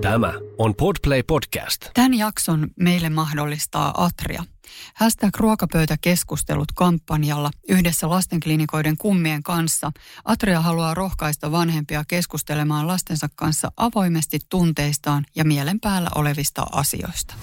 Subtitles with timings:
[0.00, 1.86] Tämä on Podplay Podcast.
[1.94, 4.44] Tämän jakson meille mahdollistaa Atria.
[4.94, 9.92] Hashtag ruokapöytäkeskustelut kampanjalla yhdessä lastenklinikoiden kummien kanssa.
[10.24, 17.34] Atria haluaa rohkaista vanhempia keskustelemaan lastensa kanssa avoimesti tunteistaan ja mielen päällä olevista asioista.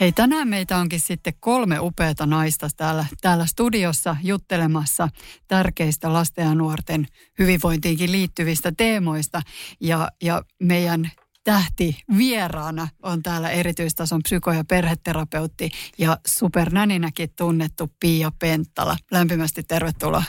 [0.00, 5.08] Hei, tänään meitä onkin sitten kolme upeata naista täällä, täällä studiossa juttelemassa
[5.48, 7.06] tärkeistä lasten ja nuorten
[7.38, 9.42] hyvinvointiinkin liittyvistä teemoista.
[9.80, 11.10] Ja, ja meidän
[11.44, 18.96] tähti vieraana on täällä erityistason psyko- ja perheterapeutti ja supernäninäkin tunnettu Pia Penttala.
[19.10, 20.24] Lämpimästi tervetuloa.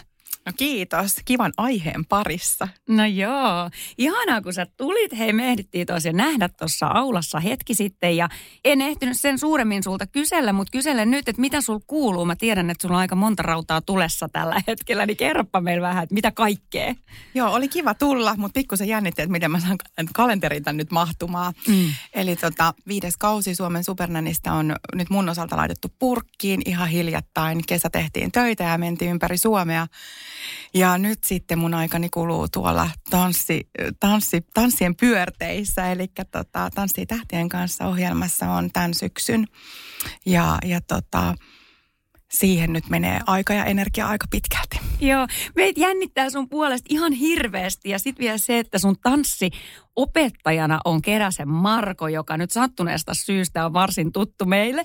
[0.46, 1.16] No kiitos.
[1.26, 2.68] Kivan aiheen parissa.
[2.90, 3.70] No joo.
[3.98, 5.18] Ihanaa, kun sä tulit.
[5.18, 8.30] Hei, me ehdittiin tosiaan nähdä tuossa aulassa hetki sitten ja
[8.66, 12.26] en ehtinyt sen suuremmin sulta kysellä, mutta kyselen nyt, että mitä sul kuuluu.
[12.26, 16.04] Mä tiedän, että sulla on aika monta rautaa tulessa tällä hetkellä, niin kerropa meille vähän,
[16.04, 16.96] että mitä kaikkea.
[17.34, 19.78] Joo, oli kiva tulla, mutta pikkusen jännitti, että miten mä saan
[20.14, 21.54] kalenterin nyt mahtumaan.
[21.68, 21.94] Mm.
[22.14, 27.62] Eli tota, viides kausi Suomen Supernänistä on nyt mun osalta laitettu purkkiin ihan hiljattain.
[27.68, 29.88] Kesä tehtiin töitä ja mentiin ympäri Suomea.
[30.74, 37.50] Ja nyt sitten mun aikani kuluu tuolla tanssi, tanssi, tanssien pyörteissä, eli tota, Tanssii tähtien
[37.50, 39.48] kanssa ohjelmassa on tämän syksyn.
[40.26, 41.36] Ja, ja tota,
[42.32, 44.80] siihen nyt menee aika ja energia aika pitkälti.
[45.00, 49.50] Joo, meitä jännittää sun puolesta ihan hirveästi ja sitten vielä se, että sun tanssi
[49.96, 54.84] opettajana on Keräsen Marko, joka nyt sattuneesta syystä on varsin tuttu meille.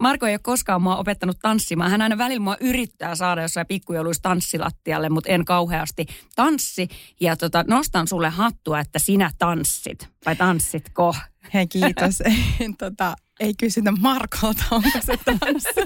[0.00, 1.90] Marko ei ole koskaan mua opettanut tanssimaan.
[1.90, 6.06] Hän aina välillä mua yrittää saada jossain pikkujouluissa tanssilattialle, mutta en kauheasti
[6.36, 6.88] tanssi.
[7.20, 10.08] Ja tota, nostan sulle hattua, että sinä tanssit.
[10.26, 11.14] Vai tanssitko?
[11.54, 12.18] Hei kiitos.
[12.78, 15.80] tota, ei kysytä Markolta, onko se tanssi.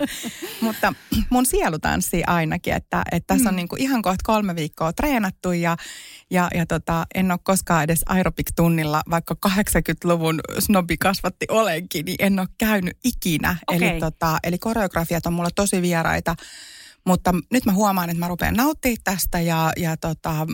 [0.60, 0.94] Mutta
[1.30, 3.56] mun sielu tanssii ainakin, että, että tässä on mm.
[3.56, 5.76] niinku ihan kohta kolme viikkoa treenattu ja,
[6.30, 12.38] ja, ja tota, en ole koskaan edes aerobik-tunnilla, vaikka 80-luvun snobi kasvatti olenkin, niin en
[12.40, 13.56] ole käynyt ikinä.
[13.66, 13.88] Okay.
[13.88, 16.34] Eli, tota, eli koreografiat on mulla tosi vieraita.
[17.06, 20.46] Mutta nyt mä huomaan, että mä rupean nauttimaan tästä ja, ja tota,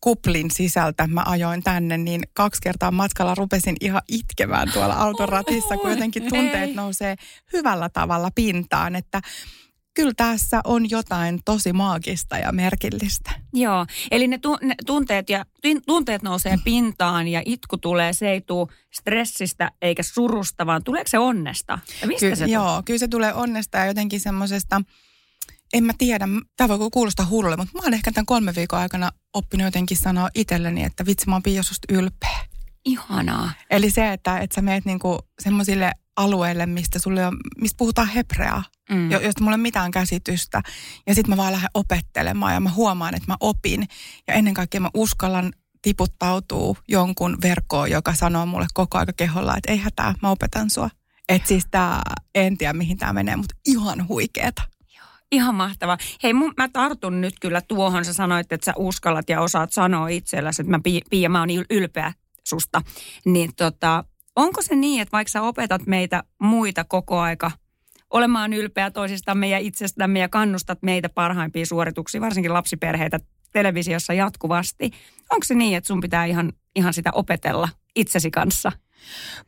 [0.00, 5.90] kuplin sisältä mä ajoin tänne, niin kaksi kertaa matkalla rupesin ihan itkemään tuolla autoratissa, kun
[5.90, 7.16] jotenkin tunteet nousee
[7.52, 9.20] hyvällä tavalla pintaan, että
[9.94, 13.30] kyllä tässä on jotain tosi maagista ja merkillistä.
[13.52, 15.44] Joo, eli ne, tu- ne tunteet, ja,
[15.86, 21.18] tunteet nousee pintaan ja itku tulee, se ei tule stressistä eikä surusta, vaan tuleeko se
[21.18, 21.78] onnesta?
[22.00, 22.82] Ja mistä Ky- se joo, tulee?
[22.84, 24.82] kyllä se tulee onnesta ja jotenkin semmoisesta
[25.72, 29.10] en mä tiedä, tämä voi kuulostaa hullulle, mutta mä oon ehkä tämän kolme viikon aikana
[29.34, 32.38] oppinut jotenkin sanoa itselleni, että vitsi mä oon Pia susta ylpeä.
[32.84, 33.50] Ihanaa.
[33.70, 38.64] Eli se, että, että sä meet niinku semmoisille alueille, mistä, sulle on, mistä puhutaan hebreaa,
[38.90, 39.10] mm.
[39.10, 40.62] josta mulla ei ole mitään käsitystä.
[41.06, 43.88] Ja sitten mä vaan lähden opettelemaan ja mä huomaan, että mä opin.
[44.28, 49.72] Ja ennen kaikkea mä uskallan tiputtautuu jonkun verkkoon, joka sanoo mulle koko aika keholla, että
[49.72, 50.90] ei hätää, mä opetan sua.
[51.28, 52.02] Että siis tää,
[52.34, 54.62] en tiedä mihin tämä menee, mutta ihan huikeeta.
[55.32, 55.98] Ihan mahtava.
[56.22, 58.04] Hei, mun, mä tartun nyt kyllä tuohon.
[58.04, 60.80] Sä sanoit, että sä uskallat ja osaat sanoa itselläsi, että mä,
[61.10, 62.12] Pia, mä oon ylpeä
[62.44, 62.82] susta.
[63.24, 64.04] Niin tota,
[64.36, 67.50] onko se niin, että vaikka sä opetat meitä muita koko aika
[68.10, 73.20] olemaan ylpeä toisistamme ja itsestämme ja kannustat meitä parhaimpiin suorituksiin, varsinkin lapsiperheitä
[73.52, 74.90] televisiossa jatkuvasti.
[75.30, 78.72] Onko se niin, että sun pitää ihan, ihan sitä opetella itsesi kanssa?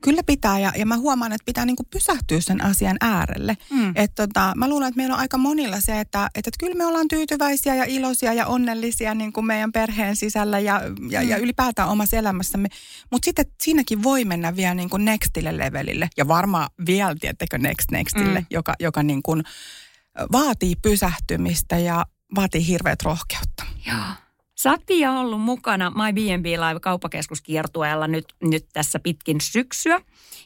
[0.01, 3.57] Kyllä pitää ja, ja mä huomaan, että pitää niinku pysähtyä sen asian äärelle.
[3.71, 3.93] Mm.
[3.95, 6.87] Et tota, mä luulen, että meillä on aika monilla se, että, että, että kyllä me
[6.87, 10.81] ollaan tyytyväisiä ja iloisia ja onnellisia niin kuin meidän perheen sisällä ja,
[11.11, 11.29] ja, mm.
[11.29, 12.69] ja ylipäätään omassa elämässämme.
[13.11, 17.91] Mutta sitten siinäkin voi mennä vielä niin kuin nextille levelille ja varmaan vielä, tiettekö, next
[17.91, 18.47] nextille, mm.
[18.51, 19.43] joka, joka niin kuin
[20.33, 23.65] vaatii pysähtymistä ja vaatii hirveät rohkeutta.
[23.87, 24.22] Joo.
[24.71, 30.01] Oot Pia ollut mukana My B&B Live kauppakeskuskiertueella nyt, nyt tässä pitkin syksyä.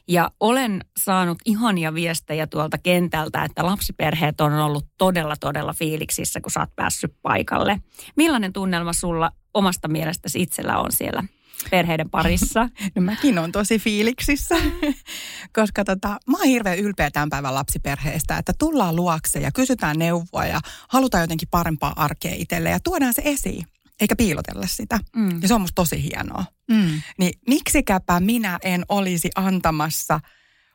[0.07, 6.51] Ja olen saanut ihania viestejä tuolta kentältä, että lapsiperheet on ollut todella, todella fiiliksissä, kun
[6.51, 7.81] sä oot päässyt paikalle.
[8.15, 11.23] Millainen tunnelma sulla omasta mielestäsi itsellä on siellä
[11.71, 12.69] perheiden parissa?
[12.95, 14.55] No mäkin on tosi fiiliksissä,
[15.59, 20.45] koska tota, mä oon hirveän ylpeä tämän päivän lapsiperheestä, että tullaan luokse ja kysytään neuvoa
[20.45, 20.59] ja
[20.89, 23.65] halutaan jotenkin parempaa arkea itselle ja tuodaan se esiin
[24.01, 24.99] eikä piilotella sitä.
[25.15, 25.41] Mm.
[25.41, 26.45] Ja se on musta tosi hienoa.
[26.71, 27.01] Mm.
[27.17, 30.19] Niin miksikäpä minä en olisi antamassa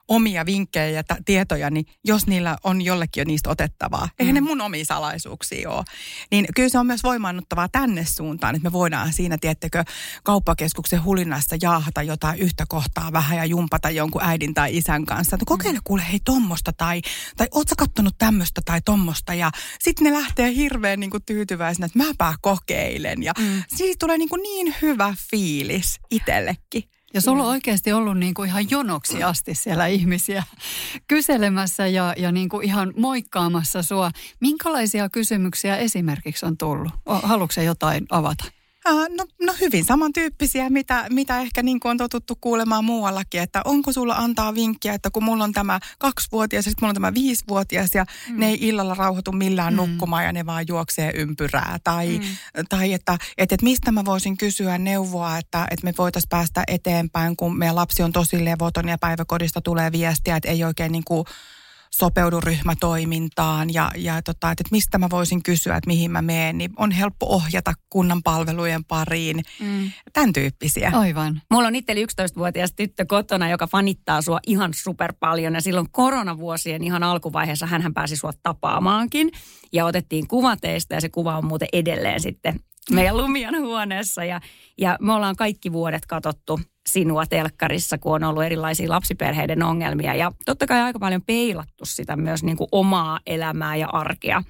[0.08, 4.34] omia vinkkejä ja t- tietoja, niin jos niillä on jollekin jo niistä otettavaa, eihän mm.
[4.34, 5.84] ne mun omia salaisuuksia ole.
[6.30, 9.84] Niin kyllä se on myös voimaannuttavaa tänne suuntaan, että me voidaan siinä, tiettekö,
[10.22, 15.36] kauppakeskuksen hulinassa jaahata jotain yhtä kohtaa vähän ja jumpata jonkun äidin tai isän kanssa.
[15.36, 15.84] Että kokeile mm.
[15.84, 17.00] kuule hei tommosta tai,
[17.36, 19.50] tai oot sä kattonut tämmöistä tai tommosta ja
[19.80, 23.62] sitten ne lähtee hirveän niin kuin tyytyväisenä, että mäpä kokeilen ja mm.
[23.76, 26.91] siitä tulee niin, kuin niin hyvä fiilis itsellekin.
[27.14, 30.42] Ja sulla on oikeasti ollut niin kuin ihan jonoksi asti siellä ihmisiä
[31.08, 34.10] kyselemässä ja, ja niin kuin ihan moikkaamassa sua.
[34.40, 36.92] Minkälaisia kysymyksiä esimerkiksi on tullut?
[37.06, 38.44] Haluatko jotain avata?
[38.90, 43.92] No, no hyvin samantyyppisiä, mitä, mitä ehkä niin kuin on totuttu kuulemaan muuallakin, että onko
[43.92, 47.90] sulla antaa vinkkiä, että kun mulla on tämä kaksivuotias ja sitten mulla on tämä viisivuotias
[47.94, 48.40] ja mm.
[48.40, 49.76] ne ei illalla rauhoitu millään mm.
[49.76, 51.78] nukkumaan ja ne vaan juoksee ympyrää.
[51.84, 52.64] Tai, mm.
[52.68, 57.36] tai että, että, että mistä mä voisin kysyä neuvoa, että, että me voitaisiin päästä eteenpäin,
[57.36, 61.24] kun meidän lapsi on tosi levoton ja päiväkodista tulee viestiä, että ei oikein niin kuin
[61.96, 66.70] sopeudu ryhmätoimintaan ja, ja tota, että, mistä mä voisin kysyä, että mihin mä menen, niin
[66.76, 69.42] on helppo ohjata kunnan palvelujen pariin.
[69.60, 69.90] Mm.
[70.12, 70.92] Tämän tyyppisiä.
[70.94, 71.42] Aivan.
[71.50, 76.84] Mulla on itsellä 11-vuotias tyttö kotona, joka fanittaa sua ihan super paljon ja silloin koronavuosien
[76.84, 79.30] ihan alkuvaiheessa hän pääsi sua tapaamaankin
[79.72, 84.40] ja otettiin kuva teistä ja se kuva on muuten edelleen sitten meidän Lumian huoneessa ja,
[84.78, 90.14] ja me ollaan kaikki vuodet katsottu sinua telkkarissa, kun on ollut erilaisia lapsiperheiden ongelmia.
[90.14, 94.42] Ja totta kai aika paljon peilattu sitä myös niin kuin omaa elämää ja arkea.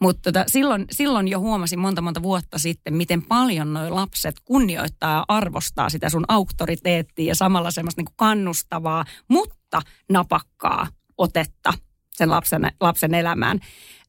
[0.00, 5.12] Mutta tota, silloin, silloin jo huomasin monta monta vuotta sitten, miten paljon nuo lapset kunnioittaa
[5.12, 10.86] ja arvostaa sitä sun auktoriteettia ja samalla semmoista niin kuin kannustavaa, mutta napakkaa
[11.18, 11.72] otetta
[12.12, 13.60] sen lapsen, lapsen elämään.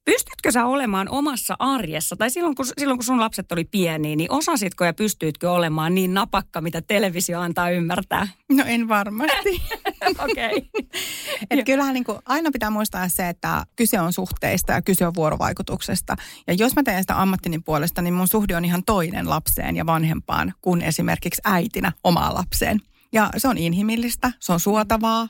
[0.08, 4.32] Pystytkö sä olemaan omassa arjessa, tai silloin kun, silloin kun sun lapset oli pieniä, niin
[4.32, 8.28] osasitko ja pystyitkö olemaan niin napakka, mitä televisio antaa ymmärtää?
[8.52, 9.62] No en varmasti.
[10.30, 10.70] Okei.
[11.52, 11.64] okay.
[11.66, 16.16] kyllähän niin kuin, aina pitää muistaa se, että kyse on suhteista ja kyse on vuorovaikutuksesta.
[16.48, 19.86] Ja jos mä teen sitä ammattini puolesta, niin mun suhde on ihan toinen lapseen ja
[19.86, 22.80] vanhempaan kuin esimerkiksi äitinä omaan lapseen.
[23.12, 25.28] Ja se on inhimillistä, se on suotavaa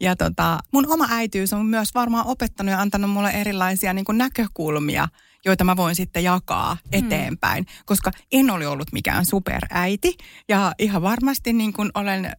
[0.00, 4.18] ja tota, mun oma äitiys on myös varmaan opettanut ja antanut mulle erilaisia niin kuin
[4.18, 5.08] näkökulmia,
[5.44, 6.98] joita mä voin sitten jakaa mm.
[6.98, 7.64] eteenpäin.
[7.64, 7.84] Mm.
[7.86, 10.16] Koska en ole ollut mikään superäiti
[10.48, 12.32] ja ihan varmasti niin kuin olen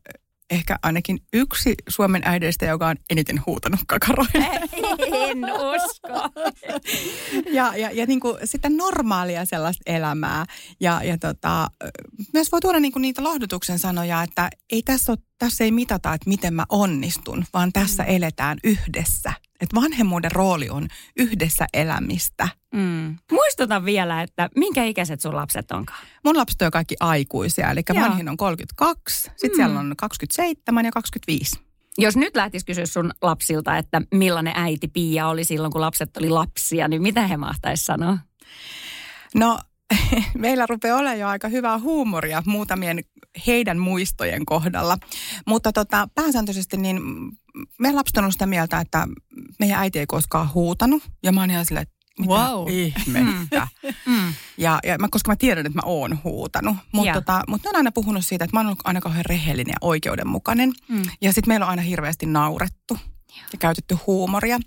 [0.50, 4.60] ehkä ainakin yksi Suomen äideistä, joka on eniten huutanut kakaroille.
[5.12, 5.46] En
[5.76, 6.30] usko.
[7.52, 10.46] ja ja, ja niin kuin sitä normaalia sellaista elämää.
[10.80, 11.68] Ja, ja tota,
[12.34, 16.14] myös voi tuoda niin kuin niitä lohdutuksen sanoja, että ei tässä, ole, tässä ei mitata,
[16.14, 18.10] että miten mä onnistun, vaan tässä mm.
[18.10, 19.34] eletään yhdessä.
[19.62, 22.50] Että vanhemmuuden rooli on yhdessä elämistä.
[22.78, 23.16] Mm.
[23.32, 26.00] Muistutan vielä, että minkä ikäiset sun lapset onkaan?
[26.26, 28.04] Mun lapset on kaikki aikuisia, eli Joo.
[28.04, 29.56] vanhin on 32, sitten mm.
[29.56, 31.60] siellä on 27 ja 25.
[31.98, 36.30] Jos nyt lähtisi kysyä sun lapsilta, että millainen äiti Pia oli silloin, kun lapset oli
[36.30, 38.18] lapsia, niin mitä he mahtaisi sanoa?
[39.36, 39.60] No
[40.38, 43.00] meillä rupeaa olemaan jo aika hyvää huumoria muutamien
[43.48, 44.98] heidän muistojen kohdalla.
[45.48, 47.02] Mutta tota, pääsääntöisesti niin
[47.80, 49.08] meidän lapset on sitä mieltä, että
[49.60, 51.04] meidän äiti ei koskaan huutanut.
[51.24, 51.88] Ja mä oon ihan silleen,
[52.20, 52.70] mitä wow.
[52.70, 53.68] ihmettä.
[54.06, 54.34] mm.
[54.58, 56.76] ja, ja mä, koska mä tiedän, että mä oon huutanut.
[56.92, 59.72] Mutta tota, mut ne on aina puhunut siitä, että mä oon ollut aina kauhean rehellinen
[59.72, 60.74] ja oikeudenmukainen.
[60.88, 61.04] Mm.
[61.22, 62.98] Ja sitten meillä on aina hirveästi naurettu
[63.52, 64.60] ja käytetty huumoria.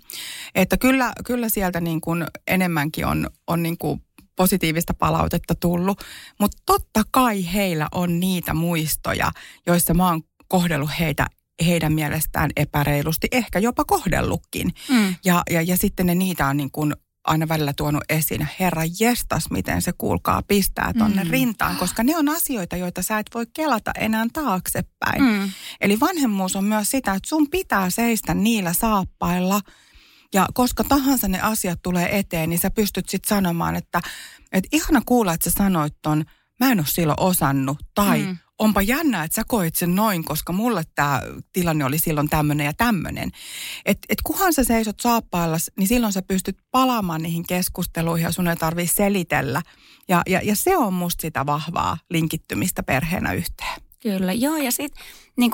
[0.55, 4.01] Että kyllä, kyllä sieltä niin kuin enemmänkin on, on niin kuin
[4.35, 6.03] positiivista palautetta tullut.
[6.39, 9.31] Mutta totta kai heillä on niitä muistoja,
[9.67, 11.27] joissa mä oon kohdellut heitä
[11.65, 14.73] heidän mielestään epäreilusti, ehkä jopa kohdellutkin.
[14.89, 15.15] Mm.
[15.25, 19.49] Ja, ja, ja sitten ne niitä on niin kuin aina välillä tuonut esiin, herra jestas,
[19.49, 21.29] miten se kuulkaa pistää tonne mm.
[21.29, 25.23] rintaan, koska ne on asioita, joita sä et voi kelata enää taaksepäin.
[25.23, 25.49] Mm.
[25.81, 29.61] Eli vanhemmuus on myös sitä, että sun pitää seistä niillä saappailla,
[30.33, 34.01] ja koska tahansa ne asiat tulee eteen, niin sä pystyt sitten sanomaan, että,
[34.51, 36.25] että ihana kuulla, että sä sanoit ton,
[36.59, 40.53] mä en ole silloin osannut, tai mm onpa jännä, että sä koit sen noin, koska
[40.53, 41.21] mulle tämä
[41.53, 43.31] tilanne oli silloin tämmöinen ja tämmöinen.
[43.85, 48.47] Että et kuhan sä seisot saappailla, niin silloin sä pystyt palaamaan niihin keskusteluihin ja sun
[48.47, 49.61] ei tarvitse selitellä.
[50.07, 53.81] Ja, ja, ja se on musta sitä vahvaa linkittymistä perheenä yhteen.
[54.01, 55.03] Kyllä, joo ja sitten
[55.37, 55.51] niin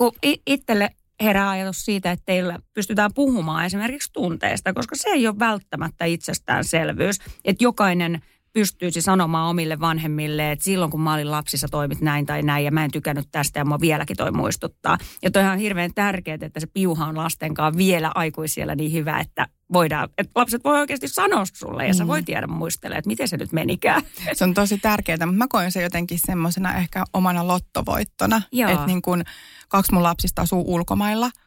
[0.47, 0.89] itselle
[1.21, 7.19] herää ajatus siitä, että teillä pystytään puhumaan esimerkiksi tunteista, koska se ei ole välttämättä itsestäänselvyys,
[7.45, 8.21] että jokainen–
[8.57, 12.71] pystyisi sanomaan omille vanhemmille, että silloin kun mä olin lapsissa toimit näin tai näin ja
[12.71, 14.97] mä en tykännyt tästä ja mä vieläkin toi muistuttaa.
[15.21, 19.47] Ja toi on hirveän tärkeää, että se piuha on lastenkaan vielä aikuisiellä niin hyvä, että
[19.73, 22.25] voidaan, että lapset voi oikeasti sanoa sulle ja sä voi mm.
[22.25, 24.01] tiedä muistella, että miten se nyt menikään.
[24.33, 29.01] Se on tosi tärkeää, mutta mä koen se jotenkin semmoisena ehkä omana lottovoittona, että niin
[29.01, 29.23] kun
[29.69, 31.31] kaksi mun lapsista asuu ulkomailla–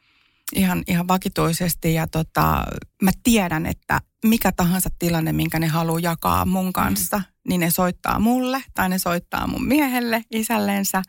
[0.56, 2.64] ihan, ihan vakituisesti ja tota,
[3.02, 7.24] mä tiedän, että mikä tahansa tilanne, minkä ne haluaa jakaa mun kanssa, mm.
[7.48, 11.02] niin ne soittaa mulle tai ne soittaa mun miehelle, isällensä,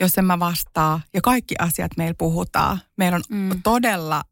[0.00, 1.00] jos en mä vastaa.
[1.14, 2.80] Ja kaikki asiat meillä puhutaan.
[2.96, 3.62] Meillä on mm.
[3.62, 4.22] todella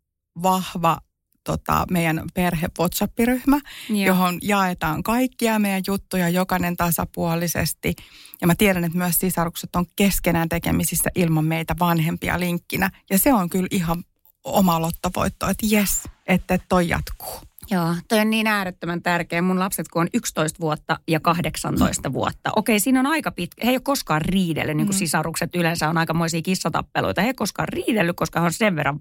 [0.43, 0.99] vahva
[1.45, 4.07] tota, meidän perhe WhatsApp-ryhmä, Joo.
[4.07, 7.95] johon jaetaan kaikkia meidän juttuja, jokainen tasapuolisesti.
[8.41, 12.91] Ja mä tiedän, että myös sisarukset on keskenään tekemisissä ilman meitä vanhempia linkkinä.
[13.11, 14.05] Ja se on kyllä ihan
[14.45, 17.48] oma lottovoitto, että jes, että toi jatkuu.
[17.71, 19.43] Joo, toi on niin äärettömän tärkeä.
[19.43, 22.13] Mun lapset, kun on 11 vuotta ja 18 mm.
[22.13, 22.51] vuotta.
[22.57, 23.65] Okei, siinä on aika pitkä.
[23.65, 24.99] He ei ole koskaan riidellyt, niin kuin mm.
[24.99, 27.23] sisarukset yleensä on aikamoisia kissatappeluita.
[27.23, 29.01] He ei koskaan riidellyt, koska he on sen verran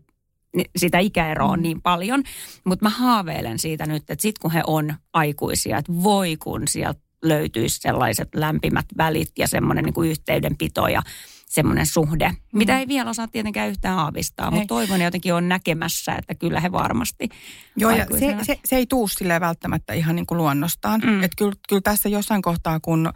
[0.75, 1.63] sitä ikäeroa on mm.
[1.63, 2.23] niin paljon.
[2.65, 6.99] Mutta mä haaveilen siitä nyt, että sitten kun he on aikuisia, että voi kun sieltä
[7.23, 11.01] löytyisi sellaiset lämpimät välit ja semmoinen niin kuin yhteydenpito ja
[11.49, 12.57] semmoinen suhde, mm.
[12.57, 16.71] mitä ei vielä osaa tietenkään yhtään aavistaa, mutta toivon jotenkin on näkemässä, että kyllä he
[16.71, 17.29] varmasti
[17.77, 21.01] Joo, ja se, se, se ei tuu sille välttämättä ihan niin kuin luonnostaan.
[21.05, 21.23] Mm.
[21.23, 23.13] Että kyllä, kyllä tässä jossain kohtaa, kun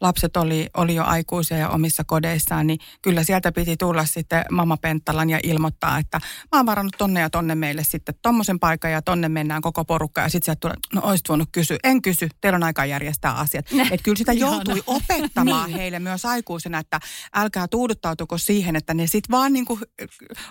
[0.00, 4.76] lapset oli, oli jo aikuisia ja omissa kodeissaan, niin kyllä sieltä piti tulla sitten Mama
[4.76, 6.20] Penttalan ja ilmoittaa, että
[6.52, 10.20] mä oon varannut tonne ja tonne meille sitten tommosen paikan ja tonne mennään koko porukka
[10.20, 11.76] ja sitten sieltä tulee, no oisit voinut kysyä.
[11.84, 13.66] En kysy, teillä on aika järjestää asiat.
[13.90, 15.78] Että kyllä sitä joutui opettamaan niin.
[15.78, 17.00] heille myös aikuisena, että
[17.34, 19.80] älkää tuuduttautuko siihen, että ne sitten vaan niin kuin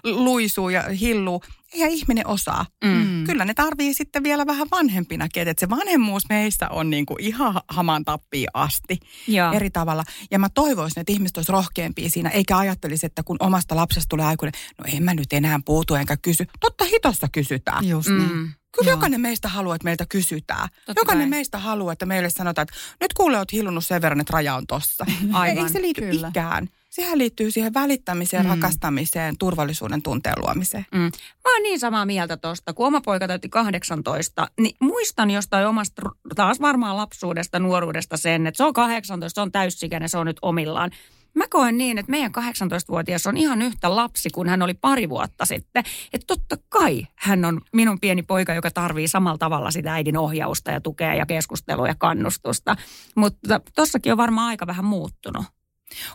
[0.04, 1.44] luisuu ja hilluu
[1.76, 2.66] ja ihminen osaa.
[2.84, 3.24] Mm.
[3.24, 7.62] Kyllä ne tarvii sitten vielä vähän vanhempinakin, että se vanhemmuus meissä on niin kuin ihan
[7.70, 9.52] haman tappiin asti Joo.
[9.52, 10.04] eri tavalla.
[10.32, 14.26] Ja mä toivoisin, että ihmiset olisi rohkeampia siinä, eikä ajattelisi, että kun omasta lapsesta tulee
[14.26, 16.46] aikuinen, no en mä nyt enää puutu enkä kysy.
[16.60, 17.88] Totta hitossa kysytään.
[17.88, 18.36] Just niin.
[18.36, 18.50] Mm.
[18.78, 18.98] Kyllä Joo.
[18.98, 20.70] jokainen meistä haluaa, että meiltä kysytään.
[20.86, 21.38] Totta jokainen kai.
[21.38, 24.68] meistä haluaa, että meille sanotaan, että nyt kuule, oot hilunnut sen verran, että raja on
[24.68, 25.06] tossa.
[25.34, 25.64] Aivan.
[25.64, 26.28] Ei se liity Kyllä.
[26.28, 26.70] ikään.
[26.96, 28.50] Sehän liittyy siihen välittämiseen, mm.
[28.50, 30.86] rakastamiseen, turvallisuuden tunteen luomiseen.
[30.92, 31.00] Mm.
[31.44, 32.74] Mä oon niin samaa mieltä tosta.
[32.74, 36.02] Kun oma poika täytti 18, niin muistan jostain omasta,
[36.36, 40.38] taas varmaan lapsuudesta, nuoruudesta sen, että se on 18, se on täysikäinen, se on nyt
[40.42, 40.92] omillaan.
[41.34, 45.46] Mä koen niin, että meidän 18-vuotias on ihan yhtä lapsi kuin hän oli pari vuotta
[45.46, 45.84] sitten.
[46.14, 50.72] Että totta kai hän on minun pieni poika, joka tarvii samalla tavalla sitä äidin ohjausta
[50.72, 52.76] ja tukea ja keskustelua ja kannustusta.
[53.16, 55.46] Mutta tossakin on varmaan aika vähän muuttunut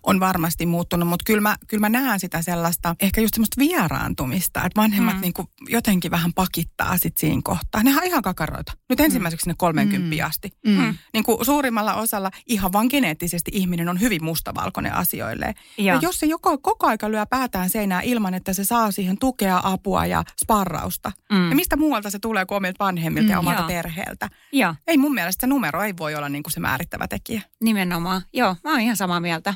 [0.02, 4.64] on varmasti muuttunut, mutta kyllä mä, kyllä mä näen sitä sellaista, ehkä just semmoista vieraantumista,
[4.64, 5.20] että vanhemmat mm.
[5.20, 7.82] niin kuin jotenkin vähän pakittaa sit siinä kohtaa.
[7.82, 8.72] Ne on ihan kakaroita.
[8.88, 9.04] Nyt mm.
[9.04, 10.26] ensimmäiseksi sinne 30 mm.
[10.26, 10.50] asti.
[10.66, 10.94] Mm.
[11.12, 15.54] Niin kuin suurimmalla osalla ihan vaan geneettisesti ihminen on hyvin mustavalkoinen asioille.
[15.78, 19.18] Ja, ja jos se joko, koko aika lyö päätään seinään ilman, että se saa siihen
[19.18, 21.12] tukea, apua ja sparrausta.
[21.32, 21.50] Mm.
[21.50, 23.32] Ja mistä muualta se tulee kuin omilta vanhemmilta mm.
[23.32, 23.66] ja omalta ja.
[23.66, 24.28] perheeltä.
[24.52, 24.74] Ja.
[24.86, 27.42] Ei mun mielestä se numero ei voi olla niin kuin se määrittävä tekijä.
[27.60, 28.22] Nimenomaan.
[28.32, 29.54] Joo, mä oon ihan samaa mieltä.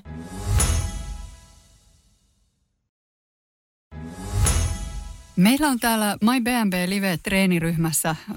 [5.37, 8.35] Meillä on täällä My BNB Live-treeniryhmässä ö,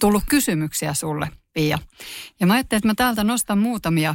[0.00, 1.78] tullut kysymyksiä sulle, Pia.
[2.40, 4.14] Ja mä ajattelin, että mä täältä nostan muutamia,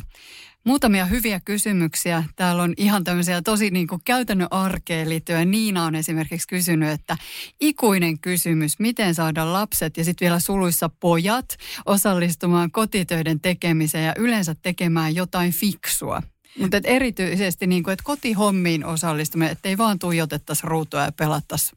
[0.63, 2.23] muutamia hyviä kysymyksiä.
[2.35, 5.51] Täällä on ihan tämmöisiä tosi niin kuin käytännön arkeen liittyen.
[5.51, 7.17] Niina on esimerkiksi kysynyt, että
[7.59, 14.55] ikuinen kysymys, miten saada lapset ja sitten vielä suluissa pojat osallistumaan kotitöiden tekemiseen ja yleensä
[14.55, 16.21] tekemään jotain fiksua.
[16.57, 21.75] Mutta erityisesti niin kuin, että kotihommiin osallistuminen, ettei vaan tuijotettaisi ruutua ja pelattaisi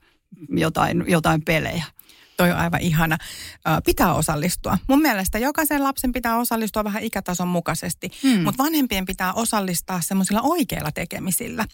[0.48, 1.84] jotain, jotain pelejä
[2.42, 3.18] toi on aivan ihana.
[3.86, 4.78] Pitää osallistua.
[4.88, 8.42] Mun mielestä jokaisen lapsen pitää osallistua vähän ikätason mukaisesti, hmm.
[8.42, 11.64] mutta vanhempien pitää osallistaa semmoisilla oikeilla tekemisillä.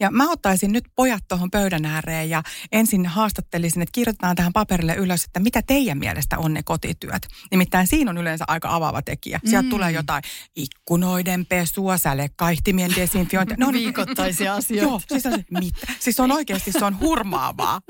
[0.00, 2.42] Ja mä ottaisin nyt pojat tuohon pöydän ääreen ja
[2.72, 7.28] ensin haastattelisin, että kirjoitetaan tähän paperille ylös, että mitä teidän mielestä on ne kotityöt.
[7.50, 9.40] Nimittäin siinä on yleensä aika avaava tekijä.
[9.44, 9.70] Sieltä hmm.
[9.70, 10.22] tulee jotain
[10.56, 13.56] ikkunoiden pesua, sälekaihtimien desinfiointia.
[13.60, 14.86] No, Viikoittaisia asioita.
[14.86, 15.86] Joo, siis on, mitä?
[16.00, 17.80] Siis on oikeasti, se on hurmaavaa.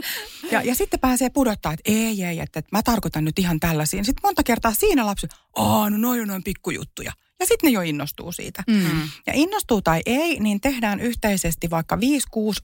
[0.51, 4.05] Ja, ja sitten pääsee pudottaa, että ei, ei, että, että mä tarkoitan nyt ihan tällaisia.
[4.05, 7.13] Sitten monta kertaa siinä lapsi, aa, no noin on noin pikkujuttuja.
[7.41, 8.63] Ja sitten ne jo innostuu siitä.
[8.67, 9.09] Mm.
[9.27, 11.99] Ja innostuu tai ei, niin tehdään yhteisesti vaikka 5-6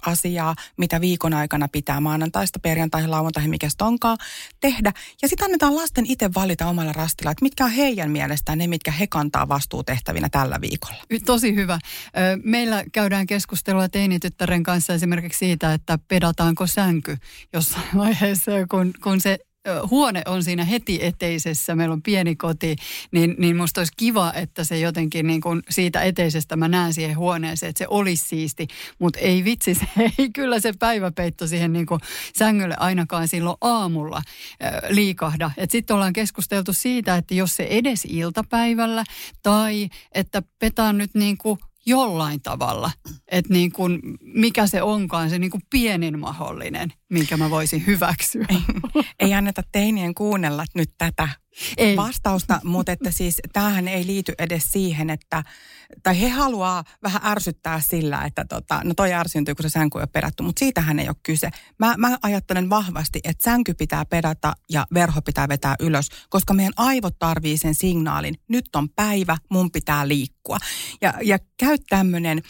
[0.06, 4.18] asiaa, mitä viikon aikana pitää maanantaista, perjantaihin, lauantaihin, mikä onkaan,
[4.60, 4.92] tehdä.
[5.22, 8.90] Ja sitten annetaan lasten itse valita omalla rastilla, että mitkä on heidän mielestään ne, mitkä
[8.90, 11.02] he kantaa vastuutehtävinä tällä viikolla.
[11.24, 11.78] Tosi hyvä.
[12.44, 17.16] Meillä käydään keskustelua teinityttären kanssa esimerkiksi siitä, että pedataanko sänky
[17.52, 19.38] jossain vaiheessa, kun, kun se
[19.90, 22.76] huone on siinä heti eteisessä, meillä on pieni koti,
[23.12, 27.16] niin, niin musta olisi kiva, että se jotenkin niin kuin siitä eteisestä mä näen siihen
[27.16, 28.66] huoneeseen, että se olisi siisti,
[28.98, 29.86] mutta ei vitsi, se
[30.18, 32.00] ei kyllä se päiväpeitto siihen niin kuin
[32.38, 34.22] sängylle ainakaan silloin aamulla
[34.88, 35.50] liikahda.
[35.68, 39.04] Sitten ollaan keskusteltu siitä, että jos se edes iltapäivällä
[39.42, 42.90] tai että petaan nyt niin kuin jollain tavalla.
[43.30, 48.46] Että niin kuin, mikä se onkaan se niin kuin pienin mahdollinen, minkä mä voisin hyväksyä.
[48.48, 51.28] Ei, ei anneta teinien kuunnella nyt tätä
[51.76, 51.96] ei.
[51.96, 55.42] vastausta, mutta että siis tämähän ei liity edes siihen, että,
[56.02, 60.08] tai he haluaa vähän ärsyttää sillä, että tota, no toi ärsyntyy, kun se sänky on
[60.12, 61.50] pedattu, mutta siitähän ei ole kyse.
[61.78, 66.72] Mä, mä ajattelen vahvasti, että sänky pitää pedata ja verho pitää vetää ylös, koska meidän
[66.76, 68.34] aivot tarvii sen signaalin.
[68.48, 70.58] Nyt on päivä, mun pitää liikkua.
[71.00, 72.42] Ja, ja käy tämmöinen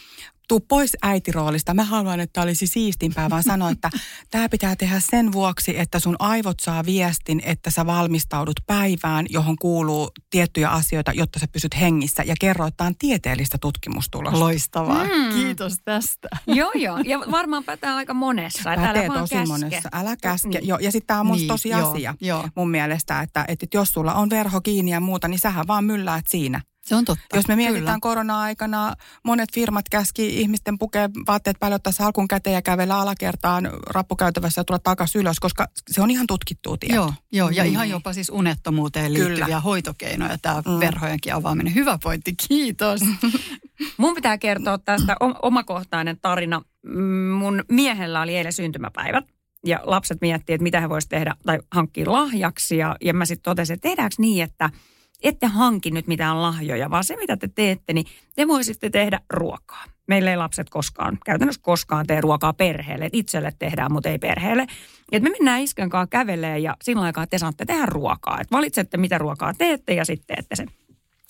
[0.47, 1.73] tuu pois äitiroolista.
[1.73, 3.89] Mä haluan, että olisi siistimpää, vaan sanoa, että
[4.31, 9.55] tämä pitää tehdä sen vuoksi, että sun aivot saa viestin, että sä valmistaudut päivään, johon
[9.61, 14.39] kuuluu tiettyjä asioita, jotta sä pysyt hengissä ja kerro, että on tieteellistä tutkimustulosta.
[14.39, 15.03] Loistavaa.
[15.03, 15.33] Mm.
[15.33, 16.27] Kiitos tästä.
[16.47, 16.97] joo, joo.
[17.05, 18.75] Ja varmaan pätee aika monessa.
[18.75, 19.47] Pätee tosi käske.
[19.47, 19.89] monessa.
[19.91, 20.59] Älä käske.
[20.61, 20.67] Mm.
[20.67, 20.79] Joo.
[20.79, 22.49] Ja sitten tämä on musta niin, tosi joo, asia joo.
[22.55, 26.25] mun mielestä, että, että jos sulla on verho kiinni ja muuta, niin sähän vaan mylläät
[26.27, 26.61] siinä.
[26.85, 27.37] Se on totta.
[27.37, 27.99] Jos me mietitään Kyllä.
[27.99, 34.61] korona-aikana, monet firmat käski ihmisten pukea vaatteet päälle, ottaa salkun käteen ja kävellä alakertaan rappukäytävässä
[34.61, 36.95] ja tulla takaisin ylös, koska se on ihan tutkittu tieto.
[36.95, 37.69] Joo, joo ja mm.
[37.69, 39.59] ihan jopa siis unettomuuteen liittyviä Kyllä.
[39.59, 40.79] hoitokeinoja, tämä mm.
[40.79, 41.75] verhojenkin avaaminen.
[41.75, 43.01] Hyvä pointti, kiitos.
[43.97, 46.61] Mun pitää kertoa tästä omakohtainen tarina.
[46.85, 49.21] Mm, mun miehellä oli eilen syntymäpäivä
[49.65, 52.77] ja lapset miettii, että mitä he voisivat tehdä tai hankkia lahjaksi.
[52.77, 54.69] Ja, ja mä sitten totesin, että tehdäänkö niin, että–
[55.27, 58.05] ette hanki nyt mitään lahjoja, vaan se mitä te teette, niin
[58.35, 59.83] te voisitte tehdä ruokaa.
[60.07, 63.09] Meillä ei lapset koskaan, käytännössä koskaan tee ruokaa perheelle.
[63.13, 64.67] Itselle tehdään, mutta ei perheelle.
[65.11, 68.41] Et me mennään iskän kanssa kävelee ja silloin aikaa te saatte tehdä ruokaa.
[68.41, 70.67] Et valitsette, mitä ruokaa teette ja sitten teette sen.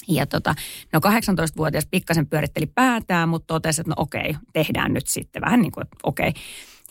[0.08, 0.56] Ja tota,
[0.94, 5.72] no 18-vuotias pikkasen pyöritteli päätään, mutta totesi, että no okei, tehdään nyt sitten vähän niin
[5.72, 6.34] kuin, että okei.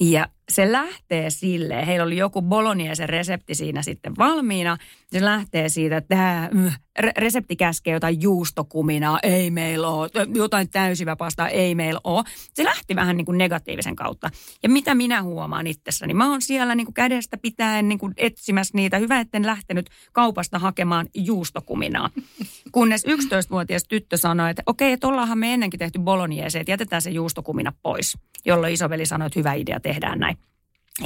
[0.01, 4.77] Ja se lähtee silleen, heillä oli joku bolognese resepti siinä sitten valmiina.
[5.13, 6.71] Se lähtee siitä, että tämä mm,
[7.17, 12.25] resepti käskee jotain juustokuminaa, ei meillä ole, jotain täysivä pastaa, ei meillä ole.
[12.55, 14.31] Se lähti vähän niin kuin negatiivisen kautta.
[14.63, 18.77] Ja mitä minä huomaan itsessäni, mä oon siellä niin kuin kädestä pitäen niin kuin etsimässä
[18.77, 18.99] niitä.
[18.99, 22.11] Hyvä, etten lähtenyt kaupasta hakemaan juustokuminaa.
[22.73, 27.11] Kunnes 11-vuotias tyttö sanoi, että okei, että ollaanhan me ennenkin tehty bolognese, että jätetään se
[27.11, 28.19] juustokumina pois.
[28.45, 30.34] Jolloin isoveli sanoi, että hyvä idea, tehdään näin.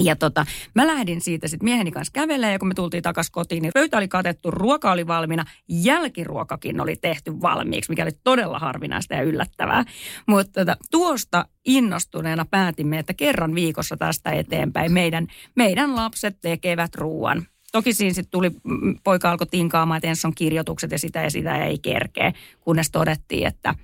[0.01, 3.63] Ja tota, mä lähdin siitä sitten mieheni kanssa kävelemään ja kun me tultiin takaisin kotiin,
[3.63, 9.15] niin pöytä oli katettu, ruoka oli valmiina, jälkiruokakin oli tehty valmiiksi, mikä oli todella harvinaista
[9.15, 9.85] ja yllättävää.
[10.27, 17.47] Mutta tota, tuosta innostuneena päätimme, että kerran viikossa tästä eteenpäin meidän, meidän lapset tekevät ruoan.
[17.73, 18.51] Toki siinä sitten tuli,
[19.05, 22.91] poika alkoi tinkaamaan, että ensin on kirjoitukset ja sitä ja sitä ja ei kerkeä, kunnes
[22.91, 23.75] todettiin, että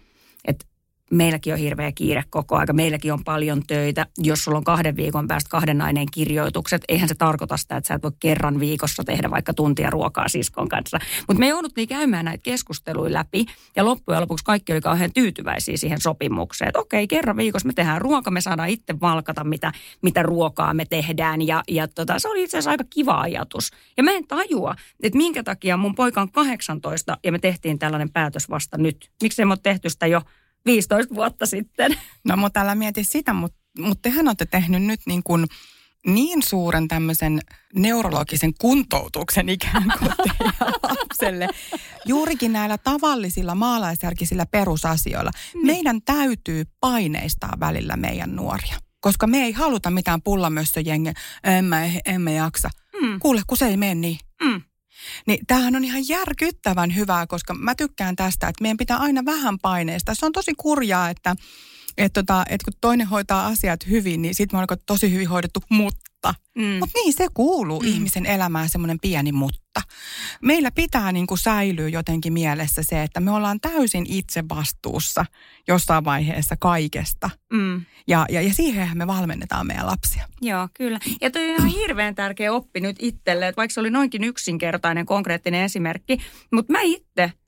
[1.11, 4.07] meilläkin on hirveä kiire koko aika, meilläkin on paljon töitä.
[4.19, 7.95] Jos sulla on kahden viikon päästä kahden aineen kirjoitukset, eihän se tarkoita sitä, että sä
[7.95, 10.99] et voi kerran viikossa tehdä vaikka tuntia ruokaa siskon kanssa.
[11.29, 16.01] Mutta me jouduttiin käymään näitä keskusteluja läpi ja loppujen lopuksi kaikki oli kauhean tyytyväisiä siihen
[16.01, 16.69] sopimukseen.
[16.69, 20.85] Että okei, kerran viikossa me tehdään ruoka, me saadaan itse valkata, mitä, mitä ruokaa me
[20.85, 23.71] tehdään ja, ja tota, se oli itse asiassa aika kiva ajatus.
[23.97, 28.11] Ja mä en tajua, että minkä takia mun poika on 18 ja me tehtiin tällainen
[28.11, 29.11] päätös vasta nyt.
[29.23, 30.21] Miksi me ole tehty sitä jo
[30.67, 31.97] 15 vuotta sitten.
[32.25, 35.47] No mutta älä mieti sitä, mutta, mutta tehän olette tehnyt nyt niin kuin
[36.07, 37.41] niin suuren tämmöisen
[37.75, 40.11] neurologisen kuntoutuksen ikään kuin
[40.91, 41.49] lapselle.
[42.07, 45.31] Juurikin näillä tavallisilla maalaisjärkisillä perusasioilla.
[45.55, 45.67] Niin.
[45.67, 48.77] Meidän täytyy paineistaa välillä meidän nuoria.
[49.01, 51.13] Koska me ei haluta mitään pullamössöjengiä,
[51.45, 52.71] emme, emme jaksa.
[53.03, 53.21] Mm.
[53.21, 54.19] Kuule, kun se ei mene niin.
[54.45, 54.63] Mm.
[55.27, 59.59] Niin tämähän on ihan järkyttävän hyvää, koska mä tykkään tästä, että meidän pitää aina vähän
[59.59, 60.15] paineesta.
[60.15, 61.37] Se on tosi kurjaa, että,
[61.99, 65.61] että, tota, että kun toinen hoitaa asiat hyvin, niin sitten me on tosi hyvin hoidettu,
[65.69, 66.35] mutta mutta.
[66.59, 66.79] Mm.
[66.81, 67.89] Mutta niin se kuuluu mm.
[67.89, 69.81] ihmisen elämään semmoinen pieni mutta.
[70.43, 75.27] Meillä pitää niin kuin säilyä jotenkin mielessä se, että me ollaan täysin itse vastuussa
[75.69, 77.31] jossain vaiheessa kaikesta.
[77.53, 77.85] Mm.
[78.07, 80.29] Ja, ja, ja siihenhän me valmennetaan meidän lapsia.
[80.41, 80.99] Joo, kyllä.
[81.21, 85.07] Ja toi on ihan hirveän tärkeä oppi nyt itselle, että vaikka se oli noinkin yksinkertainen
[85.07, 86.19] konkreettinen esimerkki,
[86.53, 87.33] mutta mä itse–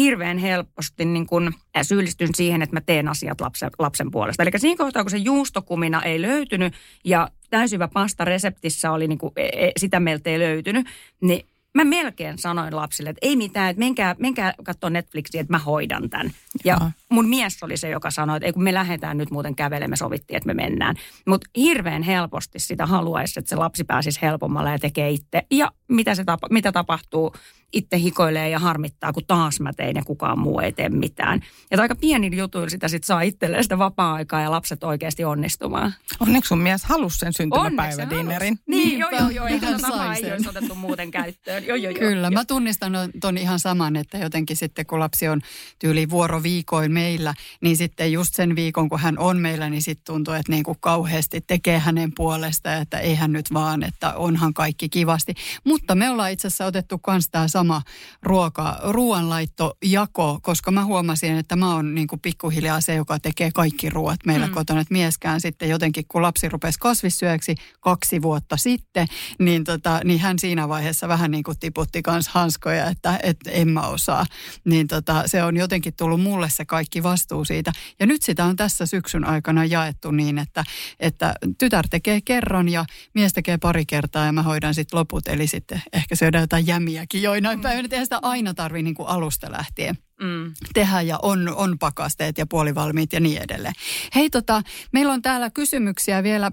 [0.00, 4.42] hirveän helposti niin kun syyllistyn siihen, että mä teen asiat lapsen, lapsen puolesta.
[4.42, 9.32] Eli siinä kohtaa, kun se juustokumina ei löytynyt ja täysyvä pasta reseptissä oli, niin kuin,
[9.36, 10.86] e, e, sitä meiltä ei löytynyt,
[11.20, 15.58] niin mä melkein sanoin lapsille, että ei mitään, että menkää, menkää katsoa Netflixiä, että mä
[15.58, 16.30] hoidan tämän.
[16.64, 16.90] Ja.
[17.10, 19.96] Mun mies oli se, joka sanoi, että ei kun me lähdetään nyt muuten kävelemään, me
[19.96, 20.96] sovittiin, että me mennään.
[21.26, 25.42] Mutta hirveän helposti sitä haluaisi, että se lapsi pääsisi helpommalla ja tekee itse.
[25.50, 27.32] Ja mitä, se tapa, mitä tapahtuu?
[27.72, 31.40] Itse hikoilee ja harmittaa, kun taas mä tein ja kukaan muu ei tee mitään.
[31.70, 35.94] Ja aika pieni jutuilla sitä sit saa itselleen sitä vapaa-aikaa ja lapset oikeasti onnistumaan.
[36.20, 38.58] Onneksi sun mies halusi sen syntymäpäivädinnerin.
[38.66, 39.48] Niin, joo, joo, joo.
[39.60, 41.66] Tätä samaa ei olisi otettu muuten käyttöön.
[41.66, 42.30] Joo, joo, joo, Kyllä, joo.
[42.30, 45.40] mä tunnistan ton ihan saman, että jotenkin sitten kun lapsi on
[45.78, 50.34] tyyli vuoroviikoin meillä, niin sitten just sen viikon, kun hän on meillä, niin sitten tuntuu,
[50.34, 55.34] että niin kuin kauheasti tekee hänen puolesta, että eihän nyt vaan, että onhan kaikki kivasti.
[55.64, 57.82] Mutta me ollaan itse asiassa otettu myös tämä sama
[58.22, 63.90] ruoka, ruoanlaittojako, koska mä huomasin, että mä oon niin kuin pikkuhiljaa se, joka tekee kaikki
[63.90, 64.52] ruoat meillä mm.
[64.52, 64.80] kotona.
[64.80, 69.06] Että mieskään sitten jotenkin, kun lapsi rupesi kasvissyöksi kaksi vuotta sitten,
[69.38, 73.68] niin, tota, niin hän siinä vaiheessa vähän niin kuin tiputti kans hanskoja, että, että en
[73.68, 74.26] mä osaa.
[74.64, 77.72] Niin tota, se on jotenkin tullut mulle se kaikki vastuu siitä.
[78.00, 80.64] Ja nyt sitä on tässä syksyn aikana jaettu niin, että,
[81.00, 85.28] että tytär tekee kerran ja mies tekee pari kertaa ja mä hoidan sitten loput.
[85.28, 87.62] Eli sitten ehkä syödään jotain jämiäkin joinain mm.
[87.62, 87.88] päivinä.
[87.92, 90.52] Eihän sitä aina tarvitse niin alusta lähtien mm.
[90.74, 93.74] tehdä ja on, on pakasteet ja puolivalmiit ja niin edelleen.
[94.14, 96.50] Hei tota, meillä on täällä kysymyksiä vielä.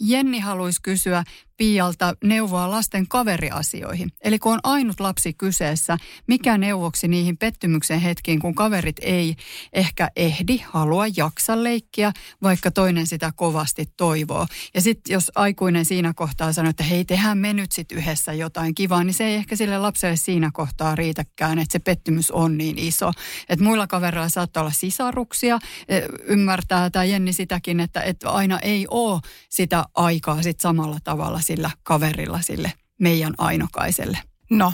[0.00, 1.24] Jenni haluaisi kysyä,
[1.56, 4.12] Pialta neuvoa lasten kaveriasioihin.
[4.24, 9.36] Eli kun on ainut lapsi kyseessä, mikä neuvoksi niihin pettymyksen hetkiin, kun kaverit ei
[9.72, 14.46] ehkä ehdi, halua, jaksa leikkiä, vaikka toinen sitä kovasti toivoo.
[14.74, 18.74] Ja sitten jos aikuinen siinä kohtaa sanoo, että hei, tehdään me nyt sitten yhdessä jotain
[18.74, 22.78] kivaa, niin se ei ehkä sille lapselle siinä kohtaa riitäkään, että se pettymys on niin
[22.78, 23.12] iso.
[23.48, 28.86] Että muilla kavereilla saattaa olla sisaruksia, e, ymmärtää tämä Jenni sitäkin, että, että aina ei
[28.90, 34.18] ole sitä aikaa sitten samalla tavalla sillä kaverilla, sille meidän ainokaiselle?
[34.50, 34.72] No,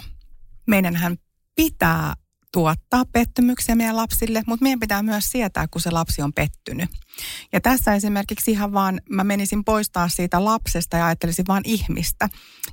[0.66, 1.16] meidänhän
[1.54, 2.14] pitää
[2.52, 6.90] tuottaa pettymyksiä meidän lapsille, mutta meidän pitää myös sietää, kun se lapsi on pettynyt.
[7.52, 12.28] Ja tässä esimerkiksi ihan vaan mä menisin poistaa siitä lapsesta ja ajattelisin vaan ihmistä.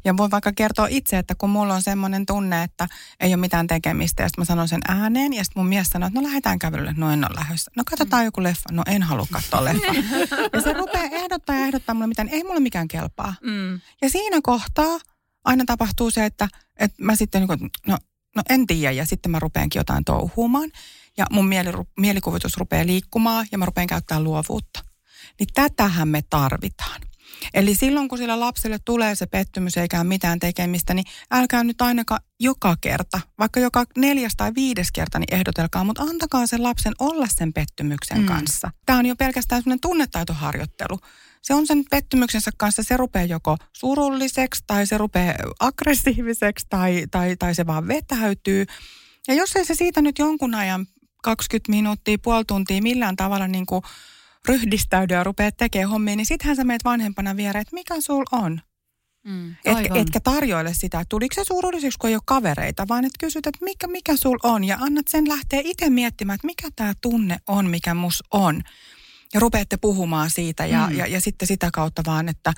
[0.06, 2.88] Ja voin vaikka kertoa itse, että kun mulla on semmoinen tunne, että
[3.20, 6.08] ei ole mitään tekemistä, ja sitten mä sanon sen ääneen, ja sitten mun mies sanoo,
[6.08, 7.72] että no lähdetään kävelylle, no en ole lähdössä.
[7.78, 9.94] No katsotaan joku leffa, no en halua katsoa leffa.
[10.54, 13.36] ja se rupeaa ehdottaa ja ehdottaa mulle mitään, ei mulle mikään kelpaa.
[13.44, 13.80] Mm.
[14.02, 15.00] Ja siinä kohtaa
[15.46, 16.48] aina tapahtuu se, että,
[16.80, 17.98] että mä sitten, niin no
[18.39, 20.71] no en tiedä, ja sitten mä rupeankin jotain touhuumaan.
[21.17, 24.84] Ja mun mieli, mielikuvitus rupeaa liikkumaan ja mä rupean käyttämään luovuutta.
[25.39, 27.02] Niin tätähän me tarvitaan.
[27.54, 32.21] Eli silloin, kun sillä lapselle tulee se pettymys eikä mitään tekemistä, niin älkää nyt ainakaan
[32.39, 37.28] joka kerta, vaikka joka neljäs tai viides kerta, niin ehdotelkaa, mutta antakaa sen lapsen olla
[37.30, 38.25] sen pettymyksen mm.
[38.25, 38.71] kanssa.
[38.86, 40.99] Tämä on jo pelkästään sellainen tunnetaitoharjoittelu
[41.41, 47.36] se on sen pettymyksensä kanssa, se rupeaa joko surulliseksi tai se rupeaa aggressiiviseksi tai, tai,
[47.36, 48.65] tai se vaan vetäytyy.
[49.28, 50.86] Ja jos ei se siitä nyt jonkun ajan
[51.23, 53.82] 20 minuuttia, puoli tuntia millään tavalla niin kuin
[54.47, 58.62] ryhdistäydy ja rupeaa tekemään hommia, niin sittenhän sä meet vanhempana viereen, että mikä sul on.
[59.25, 63.17] Mm, Et, etkä tarjoile sitä, että tuliko se surulliseksi, kun ei ole kavereita, vaan että
[63.19, 66.93] kysyt, että mikä, mikä sul on ja annat sen lähteä itse miettimään, että mikä tämä
[67.02, 68.62] tunne on, mikä mus on
[69.34, 70.98] ja rupeatte puhumaan siitä ja, mm.
[70.98, 72.54] ja, ja sitten sitä kautta vaan, että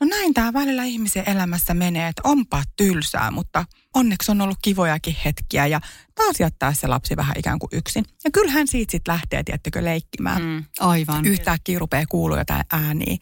[0.00, 5.16] no näin tämä välillä ihmisen elämässä menee, että onpa tylsää, mutta onneksi on ollut kivojakin
[5.24, 5.80] hetkiä ja
[6.14, 8.04] taas jättää se lapsi vähän ikään kuin yksin.
[8.24, 10.42] Ja kyllähän siitä sitten lähtee, tiettykö, leikkimään.
[10.42, 11.24] Mm, aivan.
[11.26, 13.16] Yhtäkkiä rupeaa kuulua jotain ääniä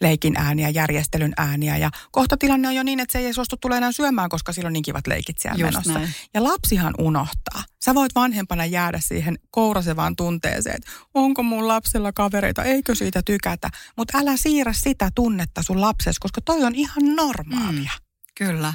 [0.00, 1.76] leikin ääniä, järjestelyn ääniä.
[1.76, 4.68] Ja kohta tilanne on jo niin, että se ei suostu tulee enää syömään, koska silloin
[4.70, 5.92] on niin kivat leikit siellä Just menossa.
[5.92, 6.14] Näin.
[6.34, 7.64] Ja lapsihan unohtaa.
[7.84, 13.68] Sä voit vanhempana jäädä siihen kourasevaan tunteeseen, että onko mun lapsella kavereita, eikö siitä tykätä.
[13.96, 17.90] Mutta älä siirrä sitä tunnetta sun lapsessa, koska toi on ihan normaalia.
[17.94, 18.74] Mm, kyllä.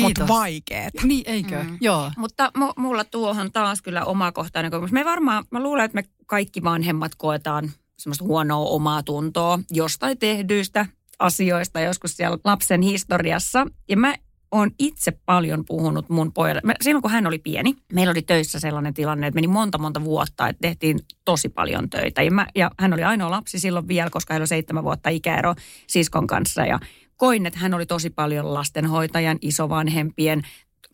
[0.00, 0.94] Mutta vaikeet.
[1.02, 1.62] Niin, eikö?
[1.62, 1.78] Mm.
[1.80, 2.12] Joo.
[2.16, 4.92] Mutta m- mulla tuohon taas kyllä omakohtainen kokemus.
[4.92, 10.86] Me varmaan, mä luulen, että me kaikki vanhemmat koetaan semmoista huonoa omaa tuntoa jostain tehdyistä
[11.18, 13.66] asioista joskus siellä lapsen historiassa.
[13.88, 14.14] Ja mä
[14.50, 16.62] oon itse paljon puhunut mun pojalle.
[16.80, 20.48] Silloin kun hän oli pieni, meillä oli töissä sellainen tilanne, että meni monta monta vuotta,
[20.48, 22.22] että tehtiin tosi paljon töitä.
[22.22, 25.54] Ja, mä, ja hän oli ainoa lapsi silloin vielä, koska hän oli seitsemän vuotta ikäero
[25.86, 26.66] siskon kanssa.
[26.66, 26.80] Ja
[27.16, 30.42] koin, että hän oli tosi paljon lastenhoitajan, isovanhempien,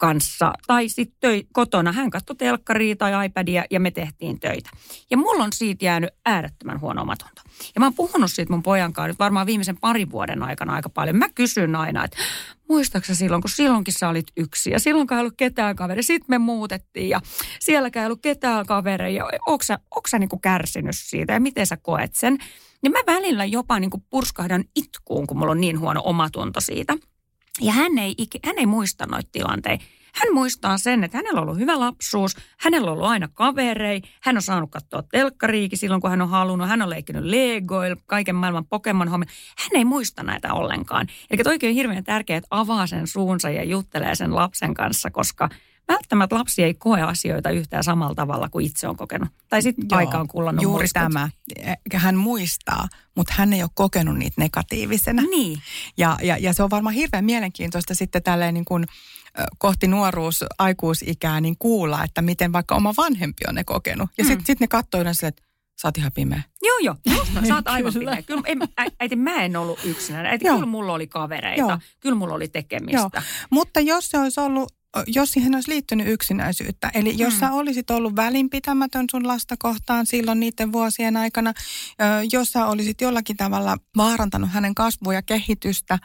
[0.00, 1.92] kanssa tai sitten kotona.
[1.92, 4.70] Hän katsoi telkkaria tai iPadia ja me tehtiin töitä.
[5.10, 7.42] Ja mulla on siitä jäänyt äärettömän huono omatunto.
[7.74, 10.88] Ja mä oon puhunut siitä mun pojan kanssa nyt varmaan viimeisen parin vuoden aikana aika
[10.88, 11.16] paljon.
[11.16, 12.16] Mä kysyn aina, että
[12.68, 16.02] muistaaksä silloin, kun silloinkin sä olit yksi ja silloin ei ollut ketään kaveri.
[16.02, 17.20] Sitten me muutettiin ja
[17.60, 19.24] sielläkään ei ollut ketään kavereja.
[19.46, 22.38] Onko sä, onko sä niinku kärsinyt siitä ja miten sä koet sen?
[22.82, 26.96] Ja mä välillä jopa niinku purskahdan itkuun, kun mulla on niin huono omatunto siitä–
[27.60, 29.84] ja hän ei, hän ei muista noita tilanteita.
[30.14, 34.36] Hän muistaa sen, että hänellä on ollut hyvä lapsuus, hänellä on ollut aina kaverei, hän
[34.36, 38.66] on saanut katsoa telkkariikin silloin, kun hän on halunnut, hän on leikkinyt Legoil, kaiken maailman
[38.66, 39.28] Pokemon hommia.
[39.58, 41.06] Hän ei muista näitä ollenkaan.
[41.30, 45.48] Eli toikin on hirveän tärkeää, että avaa sen suunsa ja juttelee sen lapsen kanssa, koska–
[45.92, 49.28] välttämättä lapsi ei koe asioita yhtään samalla tavalla kuin itse on kokenut.
[49.48, 51.02] Tai sitten aika on kullannut Juuri muistot.
[51.02, 51.28] tämä.
[51.94, 55.22] Hän muistaa, mutta hän ei ole kokenut niitä negatiivisena.
[55.22, 55.58] Niin.
[55.96, 58.86] Ja, ja, ja se on varmaan hirveän mielenkiintoista sitten tälleen niin kuin
[59.58, 64.10] kohti nuoruus, aikuisikää, niin kuulla, että miten vaikka oma vanhempi on ne kokenut.
[64.18, 64.46] Ja sitten mm.
[64.46, 65.42] sit ne katsoo yleensä, että
[65.82, 66.42] sä oot ihan pimeä.
[66.62, 66.96] Joo, joo.
[67.48, 68.22] Sä oot aivan pimeä.
[68.22, 68.58] Kyllä, en,
[69.00, 70.26] äiti, mä en ollut yksinään.
[70.26, 70.56] Äiti, joo.
[70.56, 71.60] kyllä mulla oli kavereita.
[71.60, 71.78] Joo.
[72.00, 72.98] Kyllä mulla oli tekemistä.
[72.98, 73.10] Joo.
[73.50, 76.90] Mutta jos se olisi ollut jos siihen olisi liittynyt yksinäisyyttä.
[76.94, 77.40] Eli jos mm.
[77.40, 81.54] sä olisit ollut välinpitämätön sun lasta kohtaan silloin niiden vuosien aikana,
[82.32, 85.98] jos sä olisit jollakin tavalla vaarantanut hänen kasvua ja kehitystä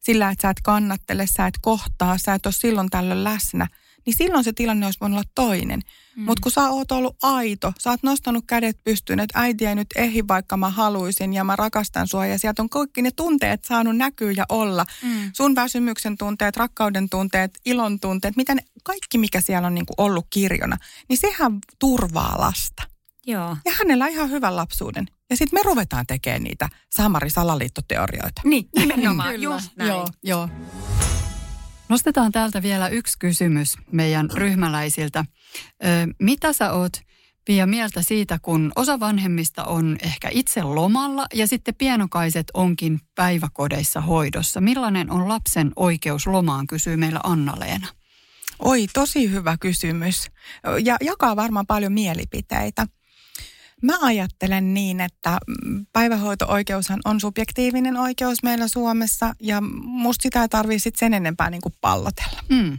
[0.00, 3.66] sillä, että sä et kannattele, sä et kohtaa, sä et ole silloin tällöin läsnä–
[4.06, 5.80] niin silloin se tilanne olisi voinut olla toinen.
[6.16, 6.24] Mm.
[6.24, 9.88] Mutta kun sä oot ollut aito, sä oot nostanut kädet pystyyn, että äiti ei nyt
[9.96, 13.96] ehi vaikka mä haluaisin ja mä rakastan sua ja sieltä on kaikki ne tunteet saanut
[13.96, 14.84] näkyä ja olla.
[15.02, 15.30] Mm.
[15.32, 20.26] Sun väsymyksen tunteet, rakkauden tunteet, ilon tunteet, mitä ne, kaikki mikä siellä on niinku ollut
[20.30, 20.76] kirjona,
[21.08, 22.82] niin sehän turvaa lasta.
[23.26, 23.56] Joo.
[23.64, 25.06] Ja hänellä on ihan hyvän lapsuuden.
[25.30, 28.42] Ja sitten me ruvetaan tekemään niitä Samari-salaliittoteorioita.
[28.44, 29.42] Niin, nimenomaan.
[29.42, 29.88] Just näin.
[29.88, 30.48] Joo, joo.
[31.92, 35.24] Nostetaan täältä vielä yksi kysymys meidän ryhmäläisiltä.
[36.18, 36.92] Mitä sä oot
[37.44, 44.00] Pia mieltä siitä, kun osa vanhemmista on ehkä itse lomalla ja sitten pienokaiset onkin päiväkodeissa
[44.00, 44.60] hoidossa.
[44.60, 47.86] Millainen on lapsen oikeus lomaan, kysyy meillä Anna-Leena.
[48.58, 50.30] Oi, tosi hyvä kysymys.
[50.84, 52.86] Ja jakaa varmaan paljon mielipiteitä.
[53.82, 55.38] Mä ajattelen niin, että
[55.92, 61.74] päivähoito-oikeushan on subjektiivinen oikeus meillä Suomessa ja musta sitä ei tarvitse sen enempää niin kuin
[61.80, 62.40] pallotella.
[62.48, 62.78] Mm.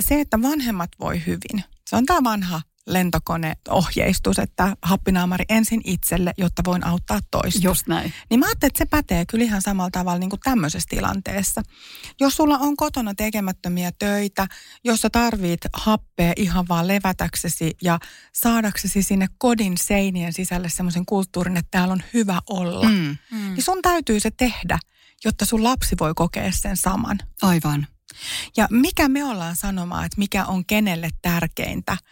[0.00, 6.62] Se, että vanhemmat voi hyvin, se on tämä vanha lentokoneohjeistus, että happinaamari ensin itselle, jotta
[6.66, 7.60] voin auttaa toista.
[7.62, 8.12] Just näin.
[8.30, 11.62] Niin mä ajattelin, että se pätee kyllä ihan samalla tavalla niin kuin tämmöisessä tilanteessa.
[12.20, 14.46] Jos sulla on kotona tekemättömiä töitä,
[14.84, 17.98] jos sä tarvit happea ihan vaan levätäksesi ja
[18.34, 23.16] saadaksesi sinne kodin seinien sisälle semmoisen kulttuurin, että täällä on hyvä olla, mm.
[23.30, 23.38] Mm.
[23.54, 24.78] niin sun täytyy se tehdä,
[25.24, 27.18] jotta sun lapsi voi kokea sen saman.
[27.42, 27.86] Aivan.
[28.56, 31.96] Ja mikä me ollaan sanomaan, että mikä on kenelle tärkeintä–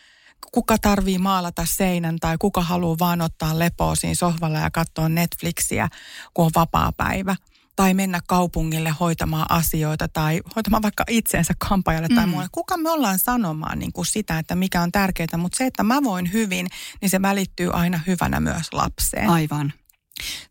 [0.52, 5.88] kuka tarvii maalata seinän tai kuka haluaa vaan ottaa lepoa siinä sohvalla ja katsoa Netflixiä,
[6.34, 7.36] kun on vapaa päivä.
[7.76, 12.30] Tai mennä kaupungille hoitamaan asioita tai hoitamaan vaikka itseensä kampajalle tai mm.
[12.30, 12.48] muualle.
[12.52, 16.02] Kuka me ollaan sanomaan niin kuin sitä, että mikä on tärkeää, mutta se, että mä
[16.02, 16.66] voin hyvin,
[17.00, 19.30] niin se välittyy aina hyvänä myös lapseen.
[19.30, 19.72] Aivan.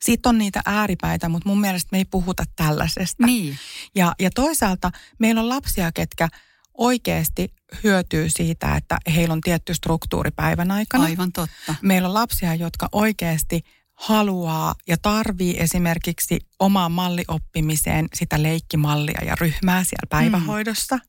[0.02, 3.26] Sitten on niitä ääripäitä, mutta mun mielestä me ei puhuta tällaisesta.
[3.26, 3.58] Niin.
[3.95, 6.30] Ja, ja toisaalta meillä on lapsia, ketkä
[6.77, 11.03] oikeasti hyötyy siitä, että heillä on tietty struktuuri päivän aikana.
[11.03, 11.75] Aivan totta.
[11.81, 13.61] Meillä on lapsia, jotka oikeasti
[13.93, 20.95] haluaa ja tarvii esimerkiksi omaan mallioppimiseen sitä leikkimallia ja ryhmää siellä päivähoidossa.
[20.95, 21.01] Mm.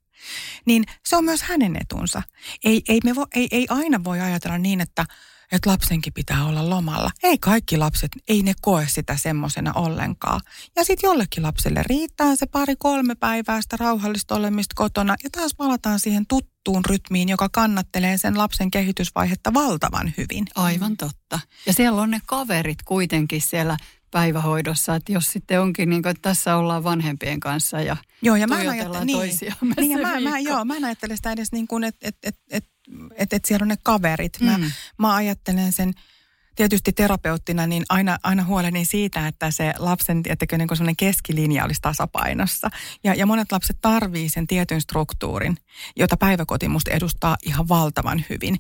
[0.65, 2.23] Niin se on myös hänen etunsa.
[2.65, 5.07] Ei, ei, me vo, ei, ei aina voi ajatella niin, että
[5.53, 7.11] että lapsenkin pitää olla lomalla.
[7.23, 10.41] Ei kaikki lapset, ei ne koe sitä semmoisena ollenkaan.
[10.77, 16.01] Ja sitten jollekin lapselle riittää se pari-kolme päivää sitä rauhallista olemista kotona ja taas palataan
[16.01, 20.45] siihen tuttuun rytmiin, joka kannattelee sen lapsen kehitysvaihetta valtavan hyvin.
[20.55, 21.41] Aivan totta.
[21.67, 23.77] Ja siellä on ne kaverit kuitenkin siellä
[24.11, 28.47] päivähoidossa, että jos sitten onkin niin kuin, että tässä ollaan vanhempien kanssa ja Joo, ja
[28.47, 29.19] mä en ajattele, niin,
[29.77, 32.41] niin, ja mä, mä, joo, mä en ajattele sitä edes niin kuin, että, että, että,
[32.51, 32.77] että
[33.17, 34.41] että, että siellä on ne kaverit.
[34.41, 34.65] Mä, mm.
[34.99, 35.93] mä ajattelen sen
[36.57, 41.81] tietysti terapeuttina, niin aina, aina huolehdin siitä, että se lapsen tiettäkö, niin kuin keskilinja olisi
[41.83, 42.71] tasapainossa.
[43.05, 45.57] Ja, ja monet lapset tarvii sen tietyn struktuurin,
[45.97, 48.57] jota päiväkoti musta edustaa ihan valtavan hyvin.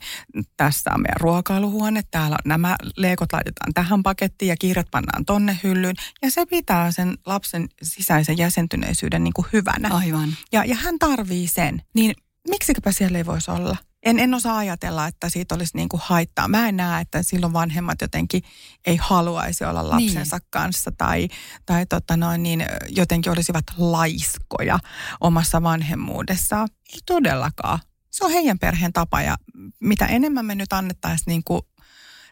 [0.56, 5.96] Tässä on meidän ruokailuhuone, täällä nämä leekot laitetaan tähän pakettiin ja kirjat pannaan tonne hyllyyn.
[6.22, 9.88] Ja se pitää sen lapsen sisäisen jäsentyneisyyden niin kuin hyvänä.
[9.94, 10.28] Aivan.
[10.52, 11.82] Ja, ja hän tarvii sen.
[11.94, 12.14] Niin
[12.48, 13.76] miksikäpä siellä ei voisi olla?
[14.06, 16.48] En, en osaa ajatella, että siitä olisi niin kuin haittaa.
[16.48, 18.42] Mä en näe, että silloin vanhemmat jotenkin
[18.84, 20.48] ei haluaisi olla lapsensa niin.
[20.50, 21.28] kanssa tai,
[21.66, 24.78] tai tota noin, niin jotenkin olisivat laiskoja
[25.20, 26.68] omassa vanhemmuudessaan.
[26.92, 27.78] Ei todellakaan.
[28.10, 29.36] Se on heidän perheen tapa ja
[29.80, 31.62] mitä enemmän me nyt annettaisiin niin kuin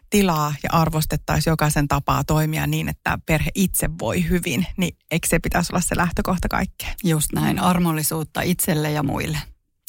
[0.09, 5.39] tilaa ja arvostettaisiin jokaisen tapaa toimia niin, että perhe itse voi hyvin, niin eikö se
[5.39, 6.93] pitäisi olla se lähtökohta kaikkeen?
[7.03, 9.37] Just näin, armollisuutta itselle ja muille.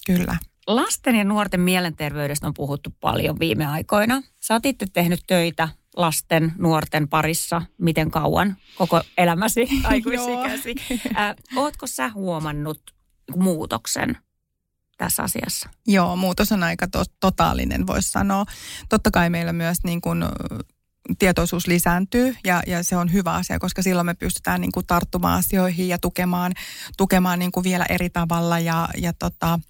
[0.06, 0.36] Kyllä.
[0.66, 4.22] Lasten ja nuorten mielenterveydestä on puhuttu paljon viime aikoina.
[4.40, 10.74] Sä oot itse tehnyt töitä lasten, nuorten parissa miten kauan koko elämäsi aikuisikäsi.
[11.56, 12.82] ootko sä huomannut
[13.36, 14.16] muutoksen
[14.98, 15.68] tässä asiassa?
[15.86, 18.44] Joo, muutos on aika to- totaalinen, voisi sanoa.
[18.88, 20.24] Totta kai meillä myös niin kuin
[21.18, 25.38] tietoisuus lisääntyy ja, ja se on hyvä asia, koska silloin me pystytään niin kuin tarttumaan
[25.38, 26.52] asioihin ja tukemaan,
[26.96, 29.60] tukemaan niin kuin vielä eri tavalla ja, ja tota,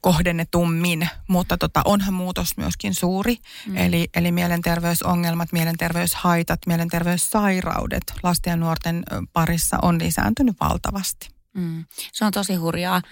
[0.00, 1.08] kohdennetummin.
[1.28, 3.76] Mutta tota, onhan muutos myöskin suuri, mm.
[3.76, 9.02] eli, eli mielenterveysongelmat, mielenterveyshaitat, mielenterveyssairaudet lasten ja nuorten
[9.32, 11.28] parissa on lisääntynyt valtavasti.
[11.54, 11.84] Mm.
[12.12, 13.02] Se on tosi hurjaa.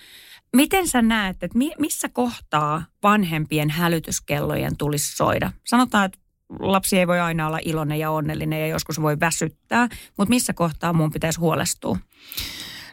[0.57, 5.53] Miten sä näet, että missä kohtaa vanhempien hälytyskellojen tulisi soida?
[5.67, 6.19] Sanotaan, että
[6.59, 10.93] lapsi ei voi aina olla iloinen ja onnellinen ja joskus voi väsyttää, mutta missä kohtaa
[10.93, 11.99] mun pitäisi huolestua?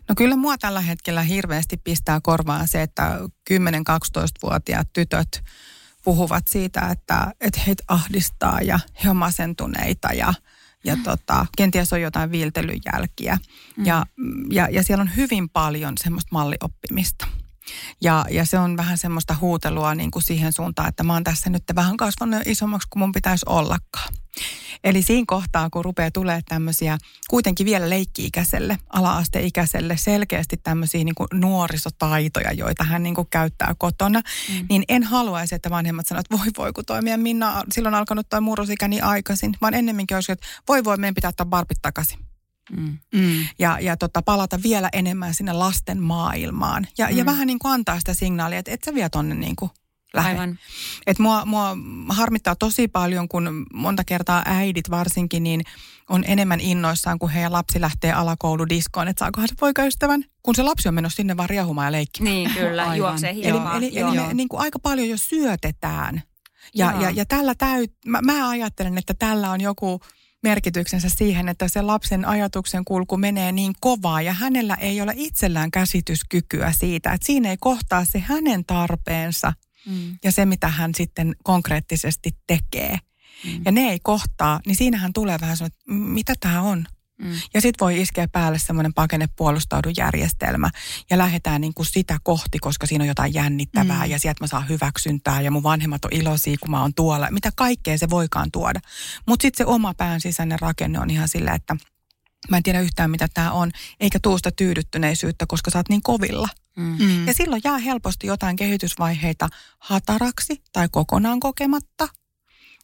[0.10, 3.20] No kyllä mua tällä hetkellä hirveästi pistää korvaan se, että
[3.54, 5.44] 10-12-vuotiaat tytöt
[6.04, 10.34] puhuvat siitä, että, että heitä ahdistaa ja he on masentuneita ja,
[10.84, 11.04] ja mm.
[11.04, 13.38] tota, kenties on jotain viiltelyjälkiä.
[13.78, 13.86] Mm.
[13.86, 14.06] Ja,
[14.52, 17.28] ja, ja siellä on hyvin paljon semmoista mallioppimista.
[18.02, 21.50] Ja, ja se on vähän semmoista huutelua niin kuin siihen suuntaan, että mä oon tässä
[21.50, 24.14] nyt vähän kasvanut isommaksi kuin mun pitäisi ollakaan.
[24.84, 26.98] Eli siinä kohtaa, kun rupeaa tulee tämmöisiä
[27.30, 34.20] kuitenkin vielä leikki-ikäiselle, ala-asteikäiselle selkeästi tämmöisiä niin kuin nuorisotaitoja, joita hän niin kuin käyttää kotona,
[34.20, 34.66] mm.
[34.70, 38.42] niin en haluaisi, että vanhemmat sanovat, että voi voi, kun toimia Minna silloin alkanut toi
[38.42, 42.27] murrosikä niin aikaisin, vaan ennemminkin olisi, että voi voi, meidän pitää ottaa barbit takaisin.
[42.72, 42.98] Mm.
[43.14, 43.48] Mm.
[43.60, 46.88] Ja, ja tota, palata vielä enemmän sinne lasten maailmaan.
[46.98, 47.18] Ja, mm.
[47.18, 49.72] ja vähän niin kuin antaa sitä signaalia, että et sä vie tonne niin kuin
[50.14, 50.30] lähde.
[50.30, 50.60] Aivan.
[51.08, 51.78] Et mua, mua
[52.10, 55.62] harmittaa tosi paljon, kun monta kertaa äidit varsinkin niin
[56.10, 60.88] on enemmän innoissaan, kun heidän lapsi lähtee alakouludiskoon, että saakohan se poikaystävän, kun se lapsi
[60.88, 62.36] on menossa sinne vaan riehumaan ja leikkimään.
[62.36, 66.24] Niin, kyllä, juoksee Eli, eli, eli me niin kuin aika paljon jo syötetään.
[66.76, 70.00] Ja, ja, ja tällä täyt, mä, mä ajattelen, että tällä on joku
[70.44, 75.72] merkityksensä siihen, että se lapsen ajatuksen kulku menee niin kovaa ja hänellä ei ole itsellään
[75.72, 79.54] käsityskykyä siitä, että siinä ei kohtaa se hänen tarpeensa
[79.88, 80.18] mm.
[80.24, 82.98] ja se, mitä hän sitten konkreettisesti tekee.
[83.46, 83.62] Mm.
[83.66, 86.88] Ja ne ei kohtaa, niin siinähän tulee vähän sellainen, että mitä tämä on?
[87.22, 87.32] Mm.
[87.54, 90.70] Ja sitten voi iskeä päälle semmoinen pakenepuolustaudujärjestelmä
[91.10, 94.12] ja lähdetään niin kuin sitä kohti, koska siinä on jotain jännittävää mm.
[94.12, 97.28] ja sieltä mä saan hyväksyntää ja mun vanhemmat on iloisia, kun mä oon tuolla.
[97.32, 98.80] Mitä kaikkea se voikaan tuoda.
[99.28, 101.76] Mutta sitten se oma pään sisäinen rakenne on ihan sillä, että
[102.50, 106.50] mä en tiedä yhtään mitä tämä on, eikä tuosta tyydyttyneisyyttä, koska sä oot niin kovilla.
[106.78, 106.98] Mm.
[107.00, 107.28] mm.
[107.28, 109.50] Ja silloin jää helposti jotain kehitysvaiheita
[109.80, 112.08] hataraksi tai kokonaan kokematta.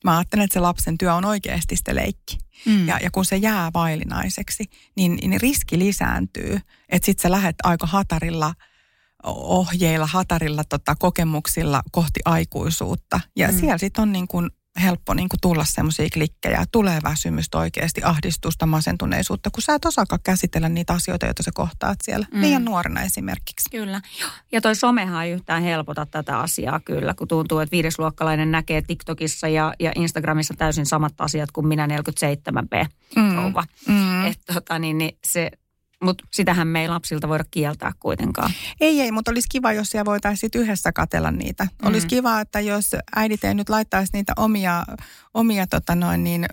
[0.03, 2.37] Mä ajattelen, että se lapsen työ on oikeasti se leikki.
[2.65, 2.87] Mm.
[2.87, 4.63] Ja, ja kun se jää vaillinaiseksi,
[4.95, 6.59] niin, niin riski lisääntyy.
[6.89, 8.53] Että sit sä lähdet aika hatarilla
[9.23, 13.19] ohjeilla, hatarilla tota, kokemuksilla kohti aikuisuutta.
[13.35, 13.59] Ja mm.
[13.59, 16.63] siellä sitten on niin kun helppo niin kuin tulla semmoisia klikkejä.
[16.71, 21.97] Tulee väsymystä oikeasti, ahdistusta, masentuneisuutta, kun sä et osaakaan käsitellä niitä asioita, joita sä kohtaat
[22.03, 22.25] siellä.
[22.33, 22.41] Mm.
[22.41, 23.69] Liian nuorena esimerkiksi.
[23.71, 24.01] Kyllä.
[24.51, 29.47] Ja toi somehan ei yhtään helpota tätä asiaa kyllä, kun tuntuu, että viidesluokkalainen näkee TikTokissa
[29.47, 33.35] ja, ja Instagramissa täysin samat asiat kuin minä 47B mm.
[33.35, 33.63] rouva.
[33.87, 34.25] Mm.
[34.25, 35.51] Että tota, niin, niin se,
[36.03, 38.51] mutta sitähän me ei lapsilta voida kieltää kuitenkaan.
[38.81, 41.63] Ei, ei, mutta olisi kiva, jos siellä voitaisiin yhdessä katella niitä.
[41.63, 41.87] Mm.
[41.87, 44.83] Olisi kiva, että jos äidit ei nyt laittaisi niitä omia,
[45.33, 46.45] omia tota noin, niin,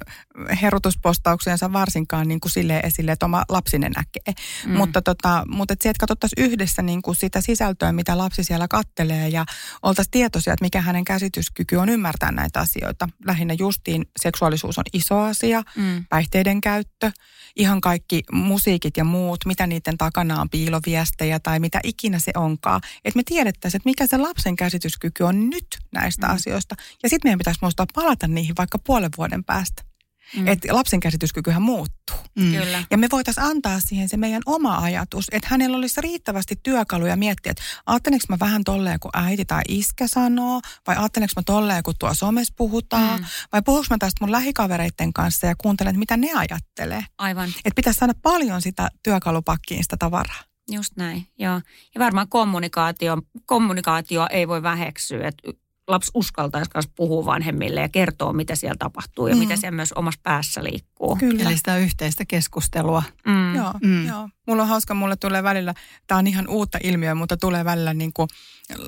[0.62, 4.44] herutuspostauksiansa varsinkaan niin kuin silleen esille, että oma lapsine näkee.
[4.66, 4.76] Mm.
[4.76, 9.28] Mutta, tota, mutta että sieltä katsottaisiin yhdessä niin kuin sitä sisältöä, mitä lapsi siellä kattelee
[9.28, 9.44] ja
[9.82, 13.08] oltaisiin tietoisia, että mikä hänen käsityskyky on ymmärtää näitä asioita.
[13.26, 16.04] Lähinnä justiin seksuaalisuus on iso asia, mm.
[16.08, 17.10] päihteiden käyttö,
[17.56, 22.80] ihan kaikki musiikit ja muut, mitä niiden takana on piiloviestejä tai mitä ikinä se onkaan.
[23.04, 26.34] Että me tiedettäisiin, että mikä se lapsen käsityskyky on nyt näistä mm.
[26.34, 26.74] asioista.
[27.02, 29.89] Ja sitten meidän pitäisi muistaa palata niihin vaikka puolen vuoden päästä.
[30.36, 30.46] Mm.
[30.46, 32.16] Että lapsen käsityskykyhän muuttuu.
[32.38, 32.52] Mm.
[32.52, 32.84] Kyllä.
[32.90, 37.50] Ja me voitaisiin antaa siihen se meidän oma ajatus, että hänellä olisi riittävästi työkaluja miettiä,
[37.50, 41.94] että ajattelenko mä vähän tolleen, kun äiti tai iskä sanoo, vai ajattelenko mä tolleen, kun
[41.98, 43.26] tuo somessa puhutaan, mm.
[43.52, 47.04] vai puhuuko mä tästä mun lähikavereiden kanssa ja kuuntelen, että mitä ne ajattelee.
[47.18, 47.48] Aivan.
[47.48, 50.50] Että pitäisi saada paljon sitä työkalupakkiin sitä tavaraa.
[50.70, 51.60] Just näin, joo.
[51.94, 55.28] Ja varmaan kommunikaatio, kommunikaatio ei voi väheksyä.
[55.28, 55.52] Että
[55.90, 59.38] lapsi uskaltaisi myös puhua vanhemmille ja kertoa, mitä siellä tapahtuu ja mm.
[59.38, 61.16] mitä siellä myös omassa päässä liikkuu.
[61.16, 61.42] Kyllä.
[61.42, 63.02] Eli sitä yhteistä keskustelua.
[63.26, 63.54] Mm.
[63.54, 64.06] Joo, mm.
[64.06, 64.28] joo.
[64.46, 65.74] Mulla on hauska, mulle tulee välillä,
[66.06, 68.28] tämä on ihan uutta ilmiöä, mutta tulee välillä niin kuin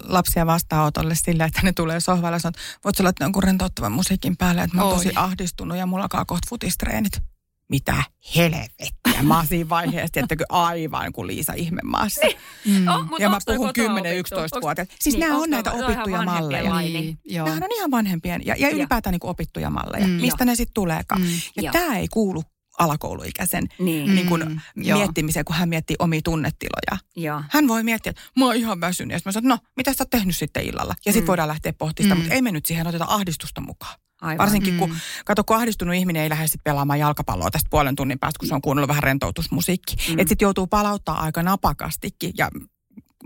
[0.04, 3.92] lapsia vastaanotolle sillä, että ne tulee sohvalle ja sanoo, että voit sä laittaa jonkun rentouttavan
[3.92, 7.31] musiikin päälle, että mä oon tosi ahdistunut ja mulla alkaa kohta futistreenit
[7.68, 8.02] mitä
[8.36, 9.22] helvettiä.
[9.22, 12.26] Mä oon siinä vaiheessa, tiettäkö aivan kuin Liisa ihmemaassa.
[12.26, 12.38] Niin.
[12.80, 12.88] Mm.
[12.88, 13.70] Oh, ja mä puhun
[14.58, 14.86] 10-11 vuotta.
[15.00, 16.80] Siis niin, nämä on näitä opittuja malleja.
[16.80, 20.06] Niin, Nämä on ihan vanhempien ja, ja ylipäätään niin kuin opittuja malleja.
[20.06, 20.46] Mm, mistä jo.
[20.46, 21.20] ne sitten tuleekaan.
[21.20, 21.28] Mm,
[21.62, 22.42] ja tämä ei kuulu
[22.78, 24.14] alakouluikäisen niin.
[24.14, 26.98] Niin kuin mm, miettimiseen, kun hän miettii omia tunnetiloja.
[27.16, 27.44] Ja.
[27.50, 29.12] Hän voi miettiä, että mä oon ihan väsynyt.
[29.12, 30.94] Ja mä sanon, no, mitä sä oot tehnyt sitten illalla?
[31.06, 31.28] Ja sitten mm.
[31.28, 32.22] voidaan lähteä pohtimaan mm.
[32.22, 33.94] mutta ei me nyt siihen oteta ahdistusta mukaan.
[34.22, 34.38] Aivan.
[34.38, 34.96] Varsinkin kun, mm.
[35.24, 38.54] kato, kun ahdistunut ihminen ei lähde sitten pelaamaan jalkapalloa tästä puolen tunnin päästä, kun se
[38.54, 39.96] on kuunnellut vähän rentoutusmusiikki.
[39.96, 40.18] Mm.
[40.18, 42.48] Että sitten joutuu palauttaa aika napakastikin ja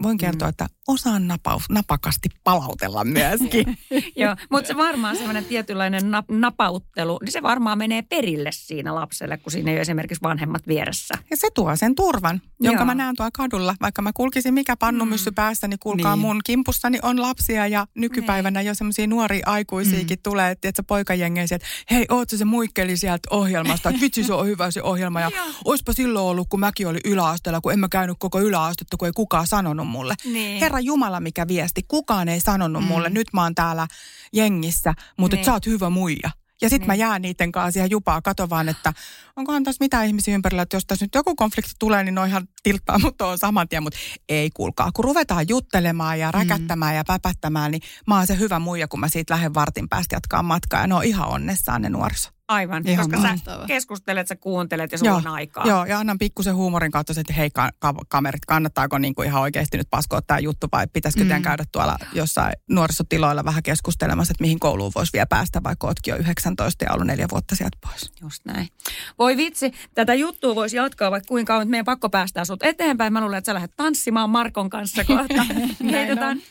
[0.03, 3.78] voin kertoa, että osaan napaus, napakasti palautella myöskin.
[4.16, 9.36] Joo, mutta se varmaan semmoinen tietynlainen nap, napauttelu, niin se varmaan menee perille siinä lapselle,
[9.36, 11.14] kun siinä ei ole esimerkiksi vanhemmat vieressä.
[11.30, 12.86] Ja se tuo sen turvan, jonka Joo.
[12.86, 13.74] mä näen tuolla kadulla.
[13.80, 16.20] Vaikka mä kulkisin mikä pannumyssy päässä, niin kuulkaa Niin.
[16.20, 21.94] mun kimpussani on lapsia ja nykypäivänä jo semmoisia nuoria aikuisiakin tulee, että se poikajengeiset, että
[21.94, 25.30] hei, oot se muikkeli sieltä ohjelmasta, että vitsi se on hyvä se ohjelma ja
[25.64, 29.12] oispa silloin ollut, kun mäkin olin yläasteella, kun en mä käynyt koko yläastetta, kun ei
[29.12, 30.14] kukaan sanonut mulle.
[30.24, 30.61] Niin.
[30.61, 32.89] Herra Jumala, mikä viesti, kukaan ei sanonut mm.
[32.89, 33.87] mulle, nyt mä oon täällä
[34.32, 35.45] jengissä, mutta Niin.
[35.45, 36.30] sä oot hyvä muija.
[36.62, 36.87] Ja sitten Niin.
[36.87, 38.93] mä jään niiden kanssa siihen jupaa, kato vaan, että
[39.37, 42.49] onkohan tässä mitään ihmisiä ympärillä, että jos tässä nyt joku konflikti tulee, niin ne ihan
[42.62, 44.91] tilttaa, mutta on saman tien, mutta ei kuulkaa.
[44.93, 46.97] Kun ruvetaan juttelemaan ja räkättämään mm.
[46.97, 50.43] ja päpättämään, niin mä oon se hyvä muija, kun mä siitä lähden vartin päästä jatkaa
[50.43, 50.80] matkaa.
[50.80, 52.36] Ja ne on ihan onnessaan ne nuoriso.
[52.49, 53.66] Aivan, Ihan koska sä mahtavaa.
[53.66, 55.66] keskustelet, sä kuuntelet ja sulla on aikaa.
[55.66, 59.76] Joo, ja annan pikkusen huumorin kautta että hei ka- ka- kamerit, kannattaako niinku ihan oikeasti
[59.76, 61.28] nyt paskoa tämä juttu vai pitäisikö mm.
[61.28, 66.12] teidän käydä tuolla jossain nuorisotiloilla vähän keskustelemassa, että mihin kouluun voisi vielä päästä, vaikka ootkin
[66.12, 68.12] jo 19 ja ollut neljä vuotta sieltä pois.
[68.20, 68.68] Just näin.
[69.18, 73.12] Voi vitsi, tätä juttua voisi jatkaa vaikka kuinka kauan, mutta meidän pakko päästää sut eteenpäin.
[73.12, 75.47] Mä luulen, että sä lähdet tanssimaan Markon kanssa kohta.
[75.90, 76.42] Heitetään.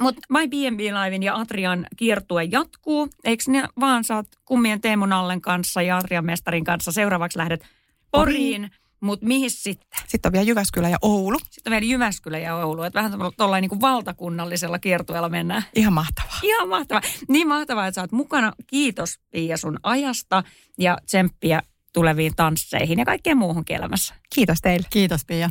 [0.00, 3.08] Mutta My B&B Livein ja Atrian kiertue jatkuu.
[3.24, 7.66] Eikö ne vaan sä oot kummien Teemun Allen kanssa ja Atrian mestarin kanssa seuraavaksi lähdet
[8.10, 8.70] Poriin.
[9.00, 10.00] Mutta mihin sitten?
[10.06, 11.38] Sitten on vielä Jyväskylä ja Oulu.
[11.38, 12.82] Sitten on vielä Jyväskylä ja Oulu.
[12.82, 15.64] Että vähän tuolla niin kuin valtakunnallisella kiertueella mennään.
[15.74, 16.38] Ihan mahtavaa.
[16.42, 17.02] Ihan mahtavaa.
[17.28, 18.52] Niin mahtavaa, että sä oot mukana.
[18.66, 20.42] Kiitos Pia sun ajasta
[20.78, 24.14] ja tsemppiä tuleviin tansseihin ja kaikkeen muuhunkin elämässä.
[24.34, 24.86] Kiitos teille.
[24.90, 25.50] Kiitos Pia.